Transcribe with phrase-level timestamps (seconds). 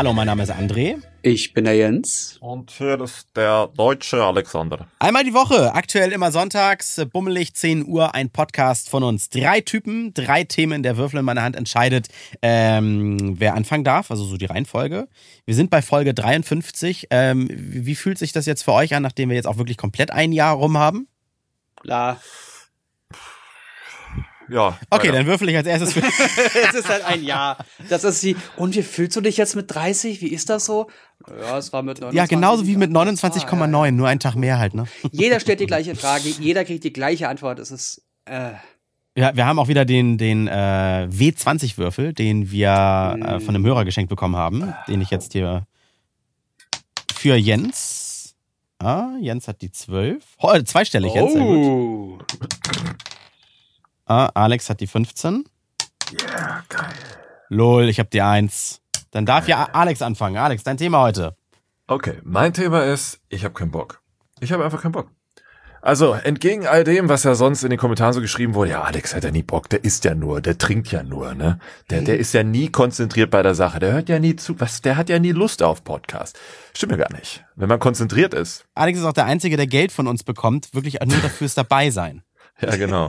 [0.00, 0.96] Hallo, mein Name ist André.
[1.20, 2.38] Ich bin der Jens.
[2.40, 4.88] Und hier ist der deutsche Alexander.
[4.98, 9.28] Einmal die Woche, aktuell immer sonntags, bummelig 10 Uhr, ein Podcast von uns.
[9.28, 10.82] Drei Typen, drei Themen.
[10.82, 12.08] Der Würfel in meiner Hand entscheidet,
[12.40, 15.06] ähm, wer anfangen darf, also so die Reihenfolge.
[15.44, 17.08] Wir sind bei Folge 53.
[17.10, 20.12] Ähm, wie fühlt sich das jetzt für euch an, nachdem wir jetzt auch wirklich komplett
[20.12, 21.08] ein Jahr rum haben?
[21.82, 22.18] La.
[24.50, 24.78] Ja.
[24.90, 25.18] Okay, leider.
[25.18, 26.00] dann würfel ich als erstes für.
[26.68, 27.58] es ist halt ein Jahr.
[27.88, 28.36] Das ist die.
[28.56, 30.20] Und wie fühlst du dich jetzt mit 30?
[30.20, 30.88] Wie ist das so?
[31.40, 32.16] Ja, es war mit 29.
[32.16, 33.10] ja, genauso wie mit Ah, ja.
[33.12, 34.84] 29,9, nur einen Tag mehr halt, ne?
[35.12, 37.58] Jeder stellt die gleiche Frage, jeder kriegt die gleiche Antwort.
[37.58, 38.02] Es ist.
[38.24, 38.52] Äh,
[39.16, 43.84] Ja, wir haben auch wieder den, den äh, W20-Würfel, den wir äh, von einem Hörer
[43.84, 45.66] geschenkt bekommen haben, den ich jetzt hier
[47.14, 48.34] für Jens.
[48.78, 50.24] Ah, Jens hat die 12.
[50.38, 52.24] Oh, zweistellig jetzt, sehr gut.
[54.10, 55.44] Ah, Alex hat die 15.
[56.10, 56.88] Ja, geil.
[57.48, 58.80] Lol, ich habe die 1.
[59.12, 60.36] Dann darf ja Alex anfangen.
[60.36, 61.36] Alex, dein Thema heute.
[61.86, 64.02] Okay, mein Thema ist, ich habe keinen Bock.
[64.40, 65.12] Ich habe einfach keinen Bock.
[65.80, 69.14] Also, entgegen all dem, was ja sonst in den Kommentaren so geschrieben wurde, ja, Alex
[69.14, 71.60] hat ja nie Bock, der isst ja nur, der trinkt ja nur, ne?
[71.88, 74.82] Der, der ist ja nie konzentriert bei der Sache, der hört ja nie zu, was,
[74.82, 76.36] der hat ja nie Lust auf Podcast.
[76.76, 77.44] Stimmt ja gar nicht.
[77.54, 80.98] Wenn man konzentriert ist, Alex ist auch der Einzige, der Geld von uns bekommt, wirklich
[81.00, 82.24] nur dafür fürs dabei sein.
[82.70, 83.08] Ja, genau.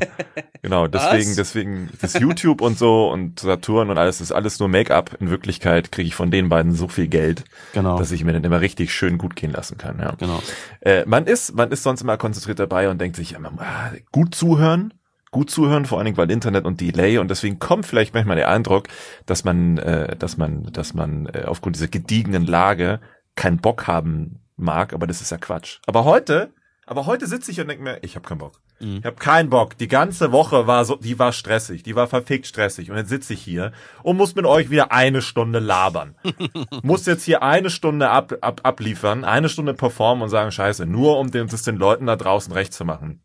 [0.62, 1.36] Genau, deswegen, Was?
[1.36, 5.18] deswegen, das YouTube und so und Saturn und alles, das ist alles nur Make-up.
[5.20, 7.98] In Wirklichkeit kriege ich von den beiden so viel Geld, Genau.
[7.98, 10.14] dass ich mir dann immer richtig schön gut gehen lassen kann, ja.
[10.18, 10.42] genau.
[10.82, 14.36] Äh, man ist, man ist sonst immer konzentriert dabei und denkt sich immer, ah, gut
[14.36, 14.94] zuhören,
[15.32, 18.50] gut zuhören, vor allen Dingen weil Internet und Delay und deswegen kommt vielleicht manchmal der
[18.50, 18.88] Eindruck,
[19.26, 23.00] dass man, äh, dass man, dass man äh, aufgrund dieser gediegenen Lage
[23.36, 25.80] keinen Bock haben mag, aber das ist ja Quatsch.
[25.88, 26.54] Aber heute,
[26.86, 28.60] aber heute sitze ich und denke mir, ich habe keinen Bock.
[28.80, 28.98] Mhm.
[28.98, 29.78] Ich habe keinen Bock.
[29.78, 32.92] Die ganze Woche war so, die war stressig, die war verfickt stressig.
[32.92, 33.72] Und jetzt sitze ich hier
[34.04, 36.16] und muss mit euch wieder eine Stunde labern.
[36.82, 41.20] muss jetzt hier eine Stunde ab, ab, abliefern, eine Stunde performen und sagen, scheiße, nur
[41.20, 43.22] um den, das den Leuten da draußen recht zu machen.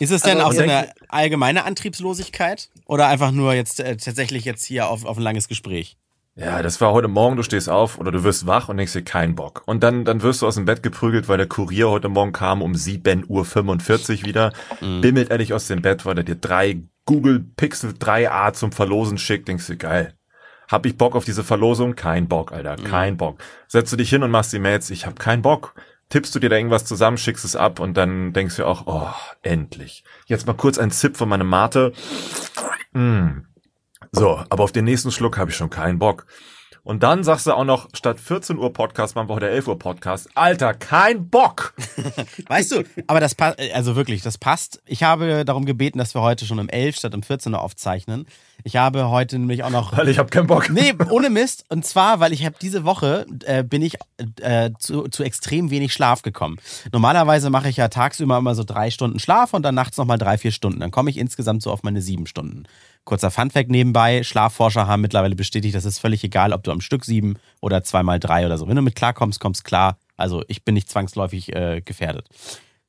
[0.00, 2.70] Ist es denn Also, auch so eine allgemeine Antriebslosigkeit?
[2.86, 5.96] Oder einfach nur jetzt äh, tatsächlich jetzt hier auf, auf ein langes Gespräch?
[6.38, 9.02] Ja, das war heute Morgen, du stehst auf oder du wirst wach und denkst dir
[9.02, 9.62] keinen Bock.
[9.66, 12.62] Und dann, dann wirst du aus dem Bett geprügelt, weil der Kurier heute Morgen kam
[12.62, 17.44] um 7.45 Uhr wieder, bimmelt er dich aus dem Bett, weil er dir drei Google
[17.56, 20.14] Pixel 3a zum Verlosen schickt, denkst du, geil.
[20.68, 21.96] Hab ich Bock auf diese Verlosung?
[21.96, 23.38] Kein Bock, Alter, kein Bock.
[23.66, 25.74] Setzt du dich hin und machst die Mails, ich hab keinen Bock.
[26.08, 29.12] Tippst du dir da irgendwas zusammen, schickst es ab und dann denkst du auch, oh,
[29.42, 30.04] endlich.
[30.26, 31.92] Jetzt mal kurz ein Zip von meinem Mate.
[32.92, 33.47] Mm.
[34.12, 36.26] So, aber auf den nächsten Schluck habe ich schon keinen Bock.
[36.82, 39.78] Und dann sagst du auch noch, statt 14 Uhr Podcast machen wir heute 11 Uhr
[39.78, 40.30] Podcast.
[40.34, 41.74] Alter, kein Bock!
[42.48, 44.80] Weißt du, aber das passt, also wirklich, das passt.
[44.86, 48.26] Ich habe darum gebeten, dass wir heute schon um 11 statt um 14 Uhr aufzeichnen.
[48.64, 50.70] Ich habe heute nämlich auch noch Weil ich habe keinen Bock.
[50.70, 51.64] Nee, ohne Mist.
[51.68, 53.96] Und zwar, weil ich habe diese Woche äh, bin ich
[54.40, 56.58] äh, zu, zu extrem wenig Schlaf gekommen.
[56.92, 60.38] Normalerweise mache ich ja tagsüber immer so drei Stunden Schlaf und dann nachts nochmal drei,
[60.38, 60.80] vier Stunden.
[60.80, 62.64] Dann komme ich insgesamt so auf meine sieben Stunden.
[63.04, 67.06] Kurzer Funfact nebenbei, Schlafforscher haben mittlerweile bestätigt, das ist völlig egal, ob du am Stück
[67.06, 68.68] sieben oder zweimal drei oder so.
[68.68, 69.96] Wenn du mit klarkommst, kommst klar.
[70.18, 72.26] Also ich bin nicht zwangsläufig äh, gefährdet.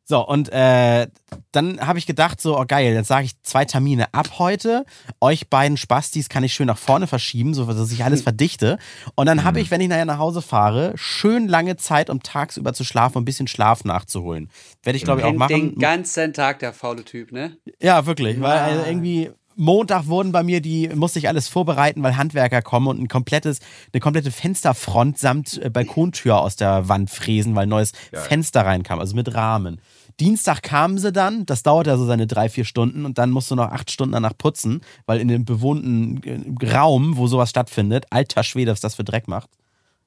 [0.10, 1.06] So, und äh,
[1.52, 4.84] dann habe ich gedacht, so, oh geil, jetzt sage ich zwei Termine ab heute.
[5.22, 8.80] Euch beiden Spastis kann ich schön nach vorne verschieben, so dass ich alles verdichte.
[9.14, 12.74] Und dann habe ich, wenn ich nachher nach Hause fahre, schön lange Zeit, um tagsüber
[12.74, 14.50] zu schlafen und ein bisschen Schlaf nachzuholen.
[14.82, 15.54] Werde ich, glaube ich, auch machen.
[15.54, 17.58] den ganzen Tag der faule Typ, ne?
[17.80, 18.42] Ja, wirklich.
[18.42, 22.88] Weil also irgendwie Montag wurden bei mir die, musste ich alles vorbereiten, weil Handwerker kommen
[22.88, 23.60] und ein komplettes,
[23.94, 29.00] eine komplette Fensterfront samt äh, Balkontür aus der Wand fräsen, weil ein neues Fenster reinkam,
[29.00, 29.82] also mit Rahmen.
[30.20, 33.50] Dienstag kamen sie dann, das dauert ja so seine drei, vier Stunden und dann musst
[33.52, 36.22] du noch acht Stunden danach putzen, weil in dem bewohnten
[36.62, 39.50] äh, Raum, wo sowas stattfindet, alter Schwede, was das für Dreck macht.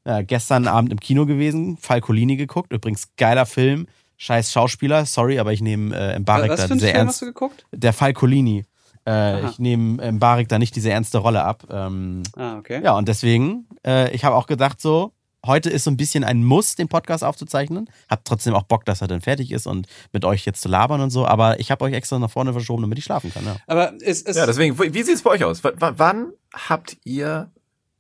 [0.05, 3.87] Ja, gestern Abend im Kino gewesen, Falcolini geguckt, übrigens geiler Film,
[4.17, 7.15] scheiß Schauspieler, sorry, aber ich nehme äh, Mbarek Was da für ein sehr Film ernst
[7.15, 7.65] hast du geguckt?
[7.73, 8.65] der Falcolini.
[9.07, 11.65] Äh, ich nehme äh, Barik da nicht diese ernste Rolle ab.
[11.71, 12.81] Ähm, Ah, okay.
[12.85, 15.13] ja, und deswegen, äh, ich habe auch gedacht, so,
[15.45, 17.89] heute ist so ein bisschen ein Muss, den Podcast aufzuzeichnen.
[18.09, 21.01] Hab trotzdem auch Bock, dass er dann fertig ist und mit euch jetzt zu labern
[21.01, 21.27] und so.
[21.27, 23.45] Aber ich habe euch extra nach vorne verschoben, damit ich schlafen kann.
[23.45, 23.57] Ja.
[23.67, 24.37] Aber es ist.
[24.37, 25.65] Ja, deswegen, wie sieht es bei euch aus?
[25.65, 27.51] W wann habt ihr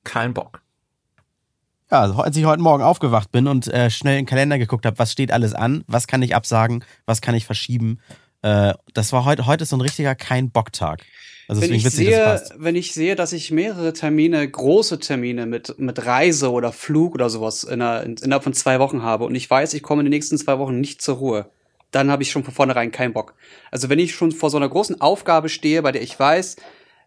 [0.04, 0.62] keinen Bock?
[1.90, 4.86] Ja, also, als ich heute Morgen aufgewacht bin und äh, schnell in den Kalender geguckt
[4.86, 7.98] habe, was steht alles an, was kann ich absagen, was kann ich verschieben.
[8.42, 11.04] Äh, das war heute, heute ist so ein richtiger Kein-Bock-Tag.
[11.48, 15.78] Also wenn ich, witzig, sehe, wenn ich sehe, dass ich mehrere Termine, große Termine mit,
[15.78, 19.34] mit Reise oder Flug oder sowas in einer, in, innerhalb von zwei Wochen habe und
[19.34, 21.50] ich weiß, ich komme in den nächsten zwei Wochen nicht zur Ruhe,
[21.90, 23.34] dann habe ich schon von vornherein keinen Bock.
[23.70, 26.56] Also wenn ich schon vor so einer großen Aufgabe stehe, bei der ich weiß,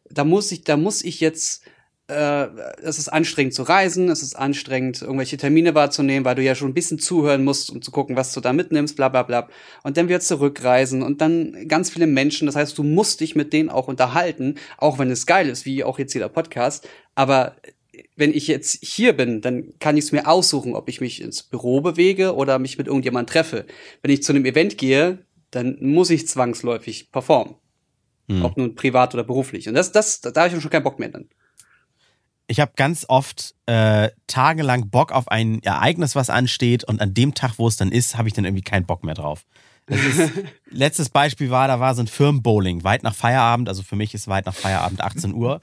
[0.10, 1.64] da muss ich, da muss ich jetzt
[2.08, 2.48] äh,
[2.84, 6.70] es ist anstrengend zu reisen, es ist anstrengend, irgendwelche Termine wahrzunehmen, weil du ja schon
[6.70, 9.50] ein bisschen zuhören musst, um zu gucken, was du da mitnimmst, bla bla bla.
[9.84, 12.46] Und dann wieder zurückreisen und dann ganz viele Menschen.
[12.46, 15.84] Das heißt, du musst dich mit denen auch unterhalten, auch wenn es geil ist, wie
[15.84, 16.88] auch jetzt jeder Podcast.
[17.16, 17.56] Aber
[18.16, 21.42] wenn ich jetzt hier bin, dann kann ich es mir aussuchen, ob ich mich ins
[21.44, 23.66] Büro bewege oder mich mit irgendjemand treffe.
[24.04, 27.56] Wenn ich zu einem Event gehe, dann muss ich zwangsläufig performen.
[28.30, 28.46] Hm.
[28.46, 29.68] Ob nun privat oder beruflich.
[29.68, 31.30] Und das, das, da habe ich schon keinen Bock mehr dann
[32.48, 37.34] ich habe ganz oft äh, tagelang Bock auf ein Ereignis, was ansteht, und an dem
[37.34, 39.46] Tag, wo es dann ist, habe ich dann irgendwie keinen Bock mehr drauf.
[39.88, 40.32] Ist,
[40.70, 44.28] letztes Beispiel war, da war so ein Firmenbowling, weit nach Feierabend, also für mich ist
[44.28, 45.62] weit nach Feierabend 18 Uhr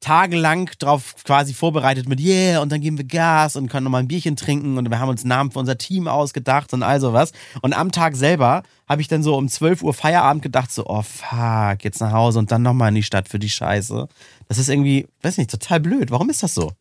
[0.00, 4.08] tagelang drauf quasi vorbereitet mit Yeah und dann geben wir Gas und können nochmal ein
[4.08, 7.32] Bierchen trinken und wir haben uns Namen für unser Team ausgedacht und all sowas.
[7.60, 11.02] Und am Tag selber habe ich dann so um 12 Uhr Feierabend gedacht, so, oh
[11.02, 14.08] fuck, jetzt nach Hause und dann nochmal in die Stadt für die Scheiße.
[14.48, 16.10] Das ist irgendwie, weiß nicht, total blöd.
[16.10, 16.72] Warum ist das so?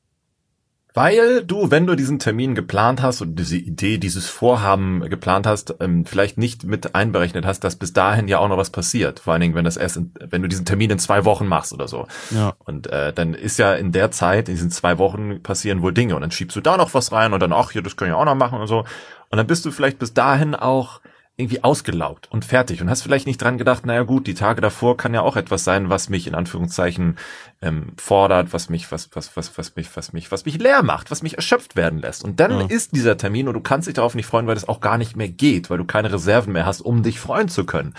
[0.94, 5.76] Weil du, wenn du diesen Termin geplant hast und diese Idee, dieses Vorhaben geplant hast,
[5.80, 9.20] ähm, vielleicht nicht mit einberechnet hast, dass bis dahin ja auch noch was passiert.
[9.20, 11.74] Vor allen Dingen, wenn das erst, in, wenn du diesen Termin in zwei Wochen machst
[11.74, 12.08] oder so.
[12.32, 12.56] Ja.
[12.66, 16.16] Und äh, dann ist ja in der Zeit, in diesen zwei Wochen passieren wohl Dinge
[16.16, 18.18] und dann schiebst du da noch was rein und dann, ach, hier, das können wir
[18.18, 18.80] auch noch machen und so.
[18.80, 21.02] Und dann bist du vielleicht bis dahin auch
[21.40, 24.98] irgendwie ausgelaugt und fertig und hast vielleicht nicht dran gedacht, naja gut, die Tage davor
[24.98, 27.18] kann ja auch etwas sein, was mich in Anführungszeichen
[27.62, 31.12] ähm, fordert, was mich, was, was, was, was mich, was mich, was mich leer macht,
[31.12, 32.26] was mich erschöpft werden lässt.
[32.26, 32.66] Und dann ja.
[32.68, 35.16] ist dieser Termin und du kannst dich darauf nicht freuen, weil es auch gar nicht
[35.16, 37.94] mehr geht, weil du keine Reserven mehr hast, um dich freuen zu können.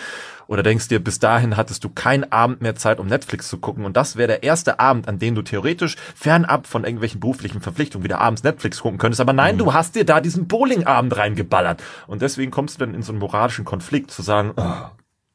[0.50, 3.84] Oder denkst dir, bis dahin hattest du keinen Abend mehr Zeit, um Netflix zu gucken.
[3.84, 8.02] Und das wäre der erste Abend, an dem du theoretisch fernab von irgendwelchen beruflichen Verpflichtungen
[8.02, 9.20] wieder abends Netflix gucken könntest.
[9.20, 9.58] Aber nein, mhm.
[9.60, 11.84] du hast dir da diesen Bowlingabend reingeballert.
[12.08, 14.86] Und deswegen kommst du dann in so einen moralischen Konflikt zu sagen, oh,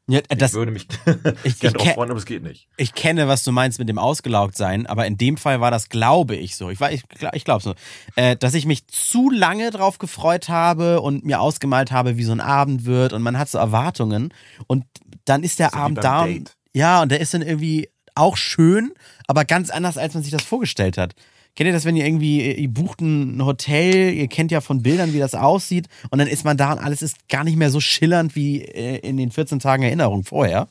[0.07, 0.87] ja, das, ich würde mich
[1.43, 2.67] ich, gerne drauf freuen, aber es geht nicht.
[2.77, 5.89] Ich kenne, was du meinst mit dem ausgelaugt sein, aber in dem Fall war das,
[5.89, 6.69] glaube ich, so.
[6.69, 7.03] Ich, ich,
[7.33, 7.73] ich glaube so,
[8.15, 12.31] äh, dass ich mich zu lange drauf gefreut habe und mir ausgemalt habe, wie so
[12.31, 14.33] ein Abend wird und man hat so Erwartungen
[14.67, 14.85] und
[15.25, 16.25] dann ist der so Abend da.
[16.25, 16.55] Date.
[16.73, 18.93] Ja, und der ist dann irgendwie auch schön,
[19.27, 21.15] aber ganz anders, als man sich das vorgestellt hat.
[21.55, 25.13] Kennt ihr das, wenn ihr irgendwie, ihr bucht ein Hotel, ihr kennt ja von Bildern,
[25.13, 27.79] wie das aussieht, und dann ist man da und alles ist gar nicht mehr so
[27.79, 30.67] schillernd wie äh, in den 14 Tagen Erinnerung vorher?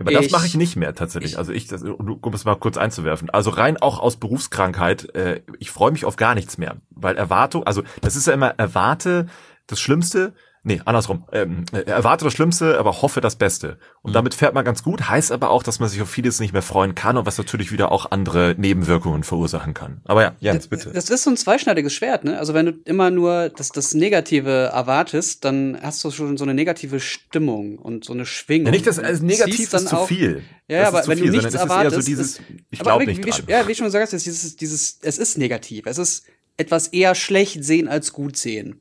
[0.00, 1.32] Aber das mache ich nicht mehr tatsächlich.
[1.32, 3.30] Ich, also ich, das, um es mal kurz einzuwerfen.
[3.30, 6.76] Also rein auch aus Berufskrankheit, äh, ich freue mich auf gar nichts mehr.
[6.90, 9.26] Weil Erwartung, also das ist ja immer, erwarte
[9.66, 10.34] das Schlimmste,
[10.64, 11.24] Nee, andersrum.
[11.32, 13.78] Ähm, erwarte das Schlimmste, aber hoffe das Beste.
[14.02, 14.14] Und mhm.
[14.14, 16.62] damit fährt man ganz gut, heißt aber auch, dass man sich auf vieles nicht mehr
[16.62, 20.00] freuen kann und was natürlich wieder auch andere Nebenwirkungen verursachen kann.
[20.04, 20.90] Aber ja, Jens, bitte.
[20.92, 22.38] Das ist so ein zweischneidiges Schwert, ne?
[22.38, 26.54] Also wenn du immer nur das, das Negative erwartest, dann hast du schon so eine
[26.54, 28.66] negative Stimmung und so eine Schwingung.
[28.66, 30.44] Ja, nicht das also negativ ist zu auch, viel.
[30.68, 33.42] Ja, aber wenn viel, du nichts erwartest, so dieses, ich glaube nicht wie, dran.
[33.48, 35.86] Ja, wie schon gesagt, ist dieses, dieses, es ist negativ.
[35.86, 36.24] Es ist
[36.56, 38.80] etwas eher schlecht sehen als gut sehen.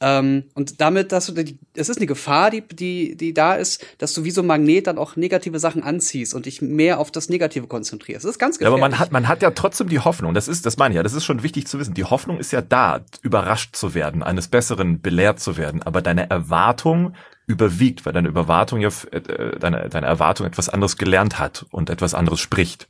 [0.00, 1.44] Ähm, und damit, dass du,
[1.74, 4.86] es ist eine Gefahr, die, die, die da ist, dass du wie so ein Magnet
[4.86, 8.24] dann auch negative Sachen anziehst und dich mehr auf das Negative konzentrierst.
[8.24, 8.78] Das ist ganz gefährlich.
[8.78, 10.34] Ja, aber man hat, man hat ja trotzdem die Hoffnung.
[10.34, 11.94] Das ist, das meine ich ja, das ist schon wichtig zu wissen.
[11.94, 15.82] Die Hoffnung ist ja da, überrascht zu werden, eines Besseren belehrt zu werden.
[15.82, 17.14] Aber deine Erwartung
[17.46, 22.14] überwiegt, weil deine Erwartung ja, äh, deine, deine Erwartung etwas anderes gelernt hat und etwas
[22.14, 22.88] anderes spricht.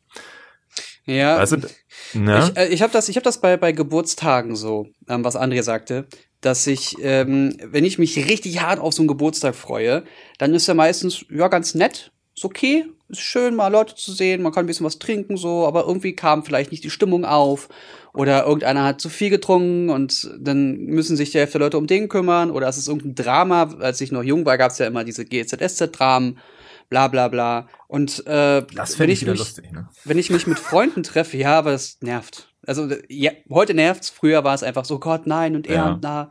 [1.06, 1.58] Ja, du,
[2.14, 2.50] ne?
[2.50, 5.62] ich, äh, ich habe das, ich hab das bei, bei Geburtstagen so, ähm, was André
[5.62, 6.06] sagte
[6.44, 10.04] dass ich, ähm, wenn ich mich richtig hart auf so einen Geburtstag freue,
[10.38, 14.42] dann ist er meistens, ja, ganz nett, ist okay, ist schön, mal Leute zu sehen,
[14.42, 17.68] man kann ein bisschen was trinken, so, aber irgendwie kam vielleicht nicht die Stimmung auf
[18.12, 21.86] oder irgendeiner hat zu viel getrunken und dann müssen sich die Hälfte der Leute um
[21.86, 24.86] den kümmern oder es ist irgendein Drama, als ich noch jung war, gab es ja
[24.86, 26.38] immer diese GZSZ-Dramen,
[26.90, 27.68] bla bla bla.
[27.88, 29.88] Und äh, das wenn, ich mich, lustig, ne?
[30.04, 32.53] wenn ich mich mit Freunden treffe, ja, aber das nervt.
[32.66, 35.92] Also ja, heute nervt's, früher war es einfach so, Gott, nein und er ja.
[35.92, 36.28] und na.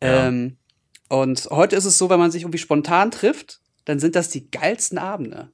[0.00, 0.56] Ähm,
[1.08, 4.50] und heute ist es so, wenn man sich irgendwie spontan trifft, dann sind das die
[4.50, 5.50] geilsten Abende.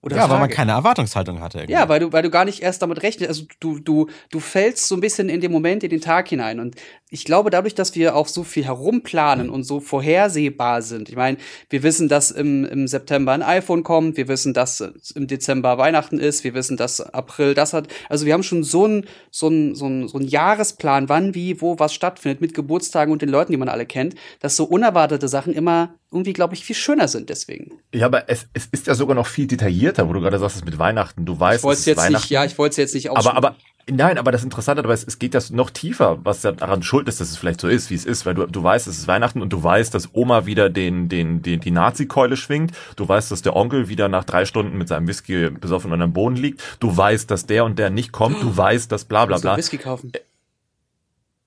[0.00, 0.34] Oder ja, Tage.
[0.34, 1.58] weil man keine Erwartungshaltung hatte.
[1.58, 1.72] Irgendwie.
[1.72, 3.28] Ja, weil du, weil du gar nicht erst damit rechnest.
[3.28, 6.60] Also du, du, du fällst so ein bisschen in den Moment, in den Tag hinein.
[6.60, 6.76] Und
[7.10, 11.08] ich glaube, dadurch, dass wir auch so viel herumplanen und so vorhersehbar sind.
[11.08, 11.38] Ich meine,
[11.70, 14.16] wir wissen, dass im, im September ein iPhone kommt.
[14.18, 14.80] Wir wissen, dass
[15.14, 16.44] im Dezember Weihnachten ist.
[16.44, 17.88] Wir wissen, dass April das hat.
[18.10, 21.62] Also wir haben schon so einen so ein, so ein, so ein Jahresplan, wann, wie,
[21.62, 25.28] wo was stattfindet mit Geburtstagen und den Leuten, die man alle kennt, dass so unerwartete
[25.28, 27.80] Sachen immer irgendwie, glaube ich, viel schöner sind deswegen.
[27.94, 30.64] Ja, aber es, es ist ja sogar noch viel detaillierter, wo du gerade sagst, es
[30.64, 31.26] mit Weihnachten.
[31.26, 32.24] Du weißt, ich es ist jetzt Weihnachten.
[32.24, 33.56] Nicht, ja, ich wollte es jetzt nicht aber, aber,
[33.90, 37.20] Nein, aber das Interessante dabei ist, es geht das noch tiefer, was daran schuld ist,
[37.20, 39.40] dass es vielleicht so ist, wie es ist, weil du, du weißt, es ist Weihnachten
[39.40, 42.72] und du weißt, dass Oma wieder den, den, den, die Nazi-Keule schwingt.
[42.96, 46.12] Du weißt, dass der Onkel wieder nach drei Stunden mit seinem Whisky besoffen an einem
[46.12, 46.62] Boden liegt.
[46.80, 48.42] Du weißt, dass der und der nicht kommt.
[48.42, 49.56] Du weißt, dass bla, bla, bla.
[49.56, 50.12] Whisky kaufen.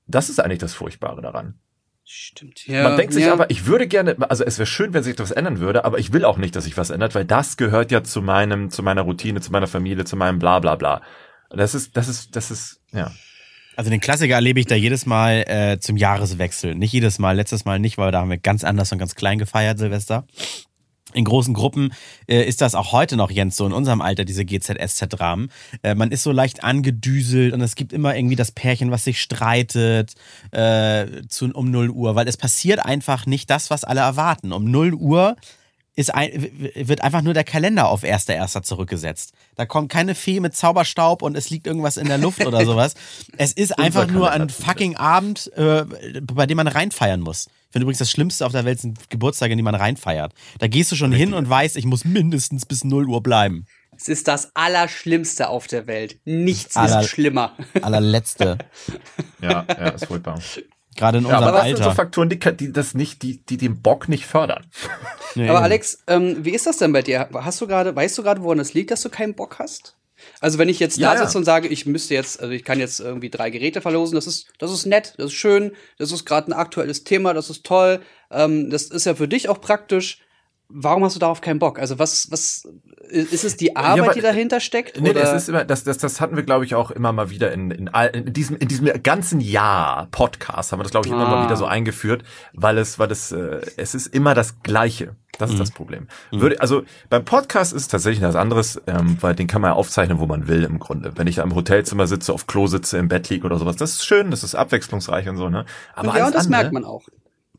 [0.08, 1.56] Das ist eigentlich das Furchtbare daran.
[2.04, 2.84] Stimmt, ja.
[2.84, 3.34] Man denkt sich ja.
[3.34, 6.12] aber, ich würde gerne, also es wäre schön, wenn sich etwas ändern würde, aber ich
[6.12, 9.04] will auch nicht, dass sich was ändert, weil das gehört ja zu meinem, zu meiner
[9.04, 11.02] Routine, zu meiner Familie, zu meinem bla bla bla.
[11.54, 13.12] Das ist, das ist, das ist, ja.
[13.76, 16.76] Also den Klassiker erlebe ich da jedes Mal äh, zum Jahreswechsel.
[16.76, 19.40] Nicht jedes Mal, letztes Mal nicht, weil da haben wir ganz anders und ganz klein
[19.40, 20.26] gefeiert, Silvester.
[21.14, 21.94] In großen Gruppen
[22.28, 25.52] äh, ist das auch heute noch, Jens, so in unserem Alter, diese GZSZ-Rahmen.
[25.84, 29.22] Äh, man ist so leicht angedüselt und es gibt immer irgendwie das Pärchen, was sich
[29.22, 30.14] streitet
[30.52, 34.54] äh, zu, um 0 Uhr, weil es passiert einfach nicht das, was alle erwarten.
[34.54, 35.36] Um 0 Uhr
[35.96, 38.64] ist ein, wird einfach nur der Kalender auf 1.1.
[38.64, 39.34] zurückgesetzt.
[39.56, 42.94] Da kommt keine Fee mit Zauberstaub und es liegt irgendwas in der Luft oder sowas.
[43.38, 45.84] Es ist einfach nur ein fucking Abend, äh,
[46.22, 47.48] bei dem man reinfeiern muss.
[47.48, 50.34] Ich finde übrigens das Schlimmste auf der Welt sind Geburtstage, in die man reinfeiert.
[50.60, 53.66] Da gehst du schon hin und weißt, ich muss mindestens bis 0 Uhr bleiben.
[53.96, 56.20] Es ist das Allerschlimmste auf der Welt.
[56.26, 57.56] Nichts Aller- ist schlimmer.
[57.82, 58.58] Allerletzte.
[59.42, 60.40] Ja, ja, ist furchtbar.
[60.98, 61.96] Gerade in Ja, unserem aber das sind so Alter.
[61.96, 64.66] Faktoren, die, die das nicht, die, die den Bock nicht fördern.
[65.36, 65.64] Nee, Aber eben.
[65.64, 67.30] Alex, ähm, wie ist das denn bei dir?
[67.34, 69.96] Hast du gerade, weißt du gerade, woran es liegt, dass du keinen Bock hast?
[70.42, 71.26] Also wenn ich jetzt Ja, da ja.
[71.26, 74.28] sitze und sage, ich müsste jetzt, also ich kann jetzt irgendwie drei Geräte verlosen, das
[74.28, 77.66] ist, das ist nett, das ist schön, das ist gerade ein aktuelles Thema, das ist
[77.66, 80.20] toll, ähm, das ist ja für dich auch praktisch.
[80.74, 81.80] Warum hast du darauf keinen Bock?
[81.80, 82.64] Also was, was
[83.10, 85.00] ist es die Arbeit, aber- die dahinter steckt?
[85.02, 85.22] Nee, oder?
[85.22, 87.72] das ist immer, das, das, das hatten wir, glaube ich, auch immer mal wieder in,
[87.72, 91.28] in, all- in diesem, in diesem ganzen Jahr Podcast haben wir das, glaube ich, immer
[91.28, 91.30] Ah.
[91.32, 92.24] mal wieder so eingeführt,
[92.54, 95.16] weil es, weil es, äh, es ist immer das Gleiche.
[95.38, 96.08] Das ist das Problem.
[96.32, 99.76] Würde, also beim Podcast ist es tatsächlich was anderes, ähm, weil den kann man ja
[99.76, 101.14] aufzeichnen, wo man will im Grunde.
[101.16, 103.94] Wenn ich da im Hotelzimmer sitze, auf Klo sitze, im Bett liege oder sowas, das
[103.94, 105.66] ist schön, das ist abwechslungsreich und so, ne?
[105.96, 107.08] Aber ja, und das andere, merkt man auch.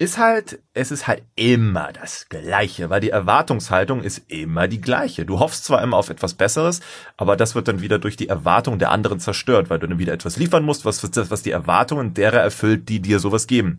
[0.02, 5.24] Ist halt, es ist halt immer das Gleiche, weil die Erwartungshaltung ist immer die gleiche.
[5.24, 6.80] Du hoffst zwar immer auf etwas Besseres,
[7.16, 10.12] aber das wird dann wieder durch die Erwartung der anderen zerstört, weil du dann wieder
[10.12, 13.78] etwas liefern musst, was, was die Erwartungen derer erfüllt, die dir sowas geben.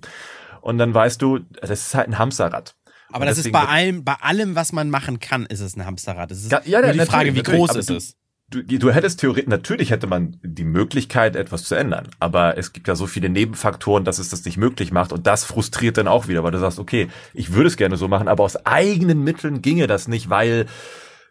[0.62, 2.76] Und dann weißt du, das ist halt ein Hamsterrad.
[3.12, 6.32] Aber das ist bei allem, bei allem, was man machen kann, ist es ein Hamsterrad.
[6.32, 8.16] Es ist Ja, ja, nur die Frage, wie groß ist es.
[8.54, 12.08] Du, du hättest theoretisch, natürlich hätte man die Möglichkeit, etwas zu ändern.
[12.20, 15.12] Aber es gibt ja so viele Nebenfaktoren, dass es das nicht möglich macht.
[15.12, 18.08] Und das frustriert dann auch wieder, weil du sagst, okay, ich würde es gerne so
[18.08, 20.68] machen, aber aus eigenen Mitteln ginge das nicht, weil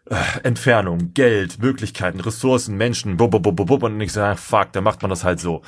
[0.09, 4.83] äh, Entfernung, Geld, Möglichkeiten, Ressourcen, Menschen, bub, bub, bub, bub, und ich sage, fuck, dann
[4.83, 5.61] macht man das halt so.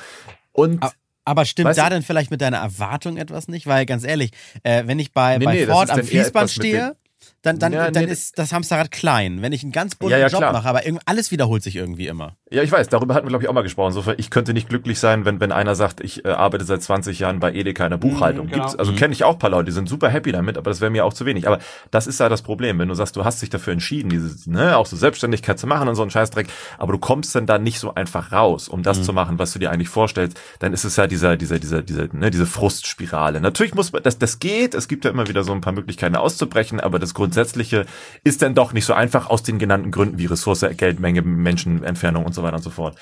[0.52, 0.92] Und Ah,
[1.24, 3.66] Aber stimmt Weißt da du- denn vielleicht mit deiner Erwartung etwas nicht?
[3.66, 4.30] Weil ganz ehrlich,
[4.62, 6.96] äh, wenn ich bei, Nee, bei nee, Ford am Fließband stehe,
[7.42, 9.42] dann, dann, Ja, dann nee, ist das Hamsterrad klein.
[9.42, 10.52] Wenn ich einen ganz bunten Ja, ja, Job klar.
[10.52, 12.36] mache, aber alles wiederholt sich irgendwie immer.
[12.48, 13.88] Ja, ich weiß, darüber hatten wir, glaube ich, auch mal gesprochen.
[13.88, 17.18] Insofern, ich könnte nicht glücklich sein, wenn, wenn einer sagt, ich äh, arbeite seit 20
[17.18, 18.46] Jahren bei Edeka in der Buchhaltung.
[18.46, 18.62] Mhm, genau.
[18.66, 20.80] Gibt's, also kenne ich auch ein paar Leute, die sind super happy damit, aber das
[20.80, 21.48] wäre mir auch zu wenig.
[21.48, 21.58] Aber
[21.90, 24.76] das ist ja das Problem, wenn du sagst, du hast dich dafür entschieden, diese, ne,
[24.76, 26.46] auch so Selbstständigkeit zu machen und so einen Scheißdreck,
[26.78, 29.58] aber du kommst dann da nicht so einfach raus, um das zu machen, was du
[29.58, 33.40] dir eigentlich vorstellst, dann ist es ja dieser, dieser, dieser, dieser, ne, diese Frustspirale.
[33.40, 36.14] Natürlich muss man, das, das geht, es gibt ja immer wieder so ein paar Möglichkeiten
[36.14, 37.86] auszubrechen, aber das Grundsätzliche
[38.22, 42.35] ist dann doch nicht so einfach aus den genannten Gründen wie Ressource, Geldmenge, Menschenentfernung und
[42.36, 42.96] so weiter und so fort.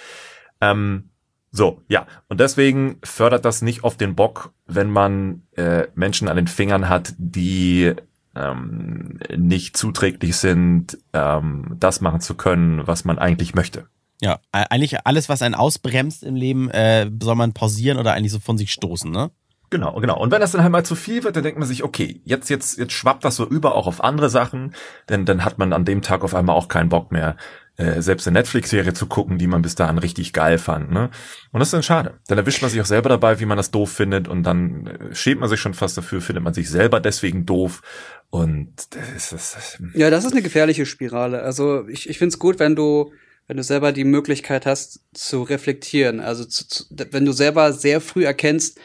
[0.60, 1.10] Ähm,
[1.50, 2.06] so, ja.
[2.28, 6.88] Und deswegen fördert das nicht auf den Bock, wenn man äh, Menschen an den Fingern
[6.88, 7.94] hat, die
[8.34, 13.86] ähm, nicht zuträglich sind, ähm, das machen zu können, was man eigentlich möchte.
[14.20, 18.32] Ja, e- eigentlich alles, was einen ausbremst im Leben, äh, soll man pausieren oder eigentlich
[18.32, 19.30] so von sich stoßen, ne?
[19.70, 20.18] Genau, genau.
[20.20, 22.48] Und wenn das dann halt mal zu viel wird, dann denkt man sich, okay, jetzt,
[22.48, 24.74] jetzt, jetzt schwappt das so über auch auf andere Sachen,
[25.08, 27.36] denn dann hat man an dem Tag auf einmal auch keinen Bock mehr,
[27.76, 30.92] äh, selbst eine Netflix-Serie zu gucken, die man bis dahin richtig geil fand.
[30.92, 31.10] Ne?
[31.50, 32.20] Und das ist dann schade.
[32.28, 35.14] Dann erwischt man sich auch selber dabei, wie man das doof findet und dann äh,
[35.14, 37.82] schämt man sich schon fast dafür, findet man sich selber deswegen doof.
[38.30, 39.78] Und das ist das.
[39.94, 41.42] Ja, das ist eine gefährliche Spirale.
[41.42, 43.12] Also ich, ich finde es gut, wenn du,
[43.48, 46.20] wenn du selber die Möglichkeit hast zu reflektieren.
[46.20, 48.78] Also zu, zu, wenn du selber sehr früh erkennst,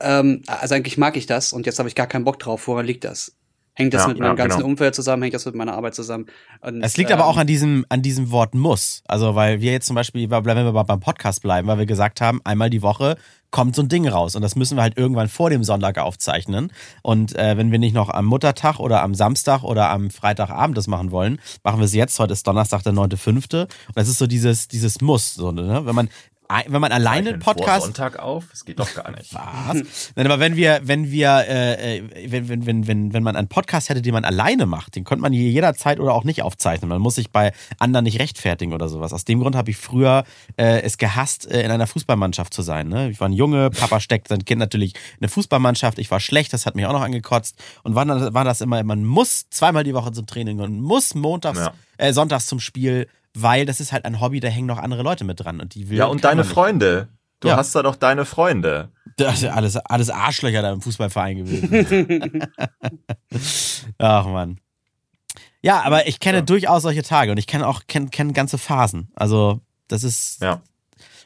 [0.00, 2.66] ähm, also eigentlich mag ich das und jetzt habe ich gar keinen Bock drauf.
[2.66, 3.36] Woran liegt das?
[3.74, 4.70] Hängt das Ja, mit meinem ja, ganzen genau.
[4.70, 5.22] Umfeld zusammen?
[5.22, 6.26] Hängt das mit meiner Arbeit zusammen?
[6.80, 9.02] Es liegt aber auch ähm, an diesem, an diesem Wort muss.
[9.08, 12.20] Also, weil wir jetzt zum Beispiel, wenn wir mal beim Podcast bleiben, weil wir gesagt
[12.20, 13.16] haben, einmal die Woche
[13.50, 14.34] kommt so ein Ding raus.
[14.34, 16.72] Und das müssen wir halt irgendwann vor dem Sonntag aufzeichnen.
[17.02, 20.88] Und äh, wenn wir nicht noch am Muttertag oder am Samstag oder am Freitagabend das
[20.88, 22.18] machen wollen, machen wir es jetzt.
[22.18, 23.62] Heute ist Donnerstag, der 9.5.
[23.62, 25.34] Und das ist so dieses, dieses Muss.
[25.34, 25.82] So, ne?
[25.84, 26.08] Wenn man
[26.66, 27.84] wenn man alleine einen Podcast.
[27.84, 28.44] Sonntag auf?
[28.50, 29.32] Das geht doch gar nicht.
[29.34, 30.12] Was?
[30.14, 33.88] Nein, aber wenn wir, wenn wir, äh, wenn, wenn, wenn, wenn, wenn man einen Podcast
[33.88, 36.88] hätte, den man alleine macht, den könnte man jederzeit oder auch nicht aufzeichnen.
[36.88, 39.12] Man muss sich bei anderen nicht rechtfertigen oder sowas.
[39.12, 40.24] Aus dem Grund habe ich früher
[40.56, 42.88] äh, es gehasst, äh, in einer Fußballmannschaft zu sein.
[42.88, 43.10] Ne?
[43.10, 45.98] Ich war ein Junge, Papa steckt sein Kind natürlich in eine Fußballmannschaft.
[45.98, 47.56] Ich war schlecht, das hat mich auch noch angekotzt.
[47.82, 51.58] Und war, war das immer, man muss zweimal die Woche zum Training und muss montags,
[51.58, 51.74] ja.
[51.96, 55.24] äh, sonntags zum Spiel weil das ist halt ein Hobby, da hängen noch andere Leute
[55.24, 57.08] mit dran und die will Ja, und deine Freunde.
[57.40, 57.56] Du ja.
[57.56, 58.90] hast da doch deine Freunde.
[59.16, 62.48] Das ist alles, alles Arschlöcher da im Fußballverein gewesen.
[63.98, 64.58] Ach man.
[65.60, 66.42] Ja, aber ich kenne ja.
[66.42, 69.08] durchaus solche Tage und ich kenne auch kenn, kenn ganze Phasen.
[69.14, 70.40] Also, das ist.
[70.42, 70.62] Ja.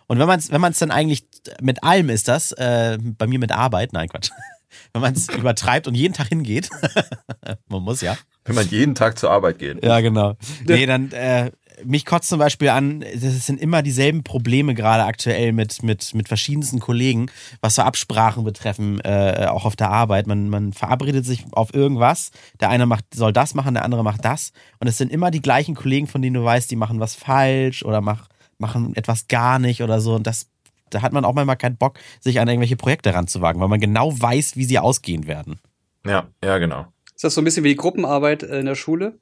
[0.06, 1.26] Und wenn man es wenn man's dann eigentlich
[1.60, 4.30] mit allem ist das, äh, bei mir mit Arbeit, nein, Quatsch.
[4.92, 6.70] wenn man es übertreibt und jeden Tag hingeht,
[7.68, 8.16] man muss ja.
[8.44, 9.84] Wenn man jeden Tag zur Arbeit geht.
[9.84, 10.36] Ja, genau.
[10.64, 11.50] Nee, dann äh,
[11.84, 16.28] mich kotzt zum Beispiel an, das sind immer dieselben Probleme gerade aktuell mit, mit, mit
[16.28, 17.30] verschiedensten Kollegen,
[17.60, 20.26] was so Absprachen betreffen, äh, auch auf der Arbeit.
[20.26, 22.30] Man, man verabredet sich auf irgendwas.
[22.60, 24.52] Der eine macht, soll das machen, der andere macht das.
[24.80, 27.84] Und es sind immer die gleichen Kollegen, von denen du weißt, die machen was falsch
[27.84, 30.14] oder mach, machen etwas gar nicht oder so.
[30.14, 30.48] Und das,
[30.90, 34.18] da hat man auch manchmal keinen Bock, sich an irgendwelche Projekte ranzuwagen, weil man genau
[34.18, 35.60] weiß, wie sie ausgehen werden.
[36.06, 36.86] Ja, ja, genau.
[37.14, 39.18] Ist das so ein bisschen wie die Gruppenarbeit in der Schule?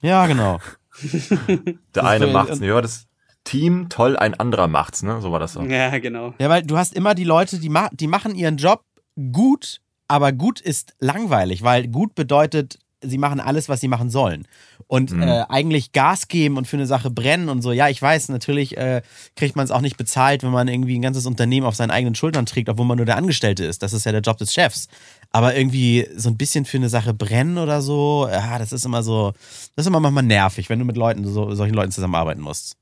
[0.00, 0.58] Ja, genau.
[1.94, 3.06] Der eine macht's, ja, das
[3.44, 5.20] Team, toll, ein anderer macht's, ne?
[5.20, 5.62] So war das so.
[5.62, 6.34] Ja, genau.
[6.38, 8.84] Ja, weil du hast immer die Leute, die, ma die machen ihren Job
[9.32, 14.46] gut, aber gut ist langweilig, weil gut bedeutet, sie machen alles, was sie machen sollen.
[14.86, 15.22] Und mhm.
[15.22, 17.72] äh, eigentlich Gas geben und für eine Sache brennen und so.
[17.72, 19.02] Ja, ich weiß, natürlich äh,
[19.36, 22.14] kriegt man es auch nicht bezahlt, wenn man irgendwie ein ganzes Unternehmen auf seinen eigenen
[22.14, 23.82] Schultern trägt, obwohl man nur der Angestellte ist.
[23.82, 24.88] Das ist ja der Job des Chefs.
[25.32, 29.02] Aber irgendwie so ein bisschen für eine Sache brennen oder so, ja, das ist immer
[29.02, 29.32] so,
[29.76, 32.76] das ist immer manchmal nervig, wenn du mit Leuten, so, solchen Leuten zusammenarbeiten musst.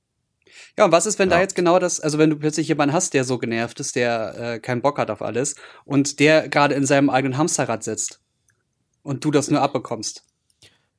[0.79, 1.37] Ja, und was ist, wenn ja.
[1.37, 4.35] da jetzt genau das, also wenn du plötzlich jemanden hast, der so genervt ist, der
[4.39, 8.21] äh, keinen Bock hat auf alles und der gerade in seinem eigenen Hamsterrad sitzt
[9.03, 10.25] und du das nur abbekommst?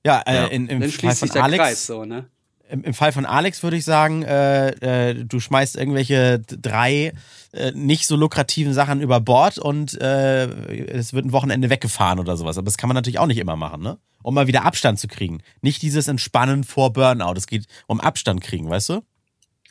[0.05, 0.45] Ja, äh, ja.
[0.47, 2.29] In, im Dann Fall von Alex, Kreis, so, ne?
[2.69, 7.13] Im, im, Fall von Alex würde ich sagen, äh, äh, du schmeißt irgendwelche drei
[7.51, 12.38] äh, nicht so lukrativen Sachen über Bord und äh, es wird ein Wochenende weggefahren oder
[12.38, 12.57] sowas.
[12.57, 13.97] Aber das kann man natürlich auch nicht immer machen, ne?
[14.21, 15.41] Um mal wieder Abstand zu kriegen.
[15.61, 17.33] Nicht dieses Entspannen vor Burnout.
[17.38, 19.01] Es geht um Abstand kriegen, weißt du?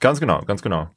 [0.00, 0.88] Ganz genau, ganz genau.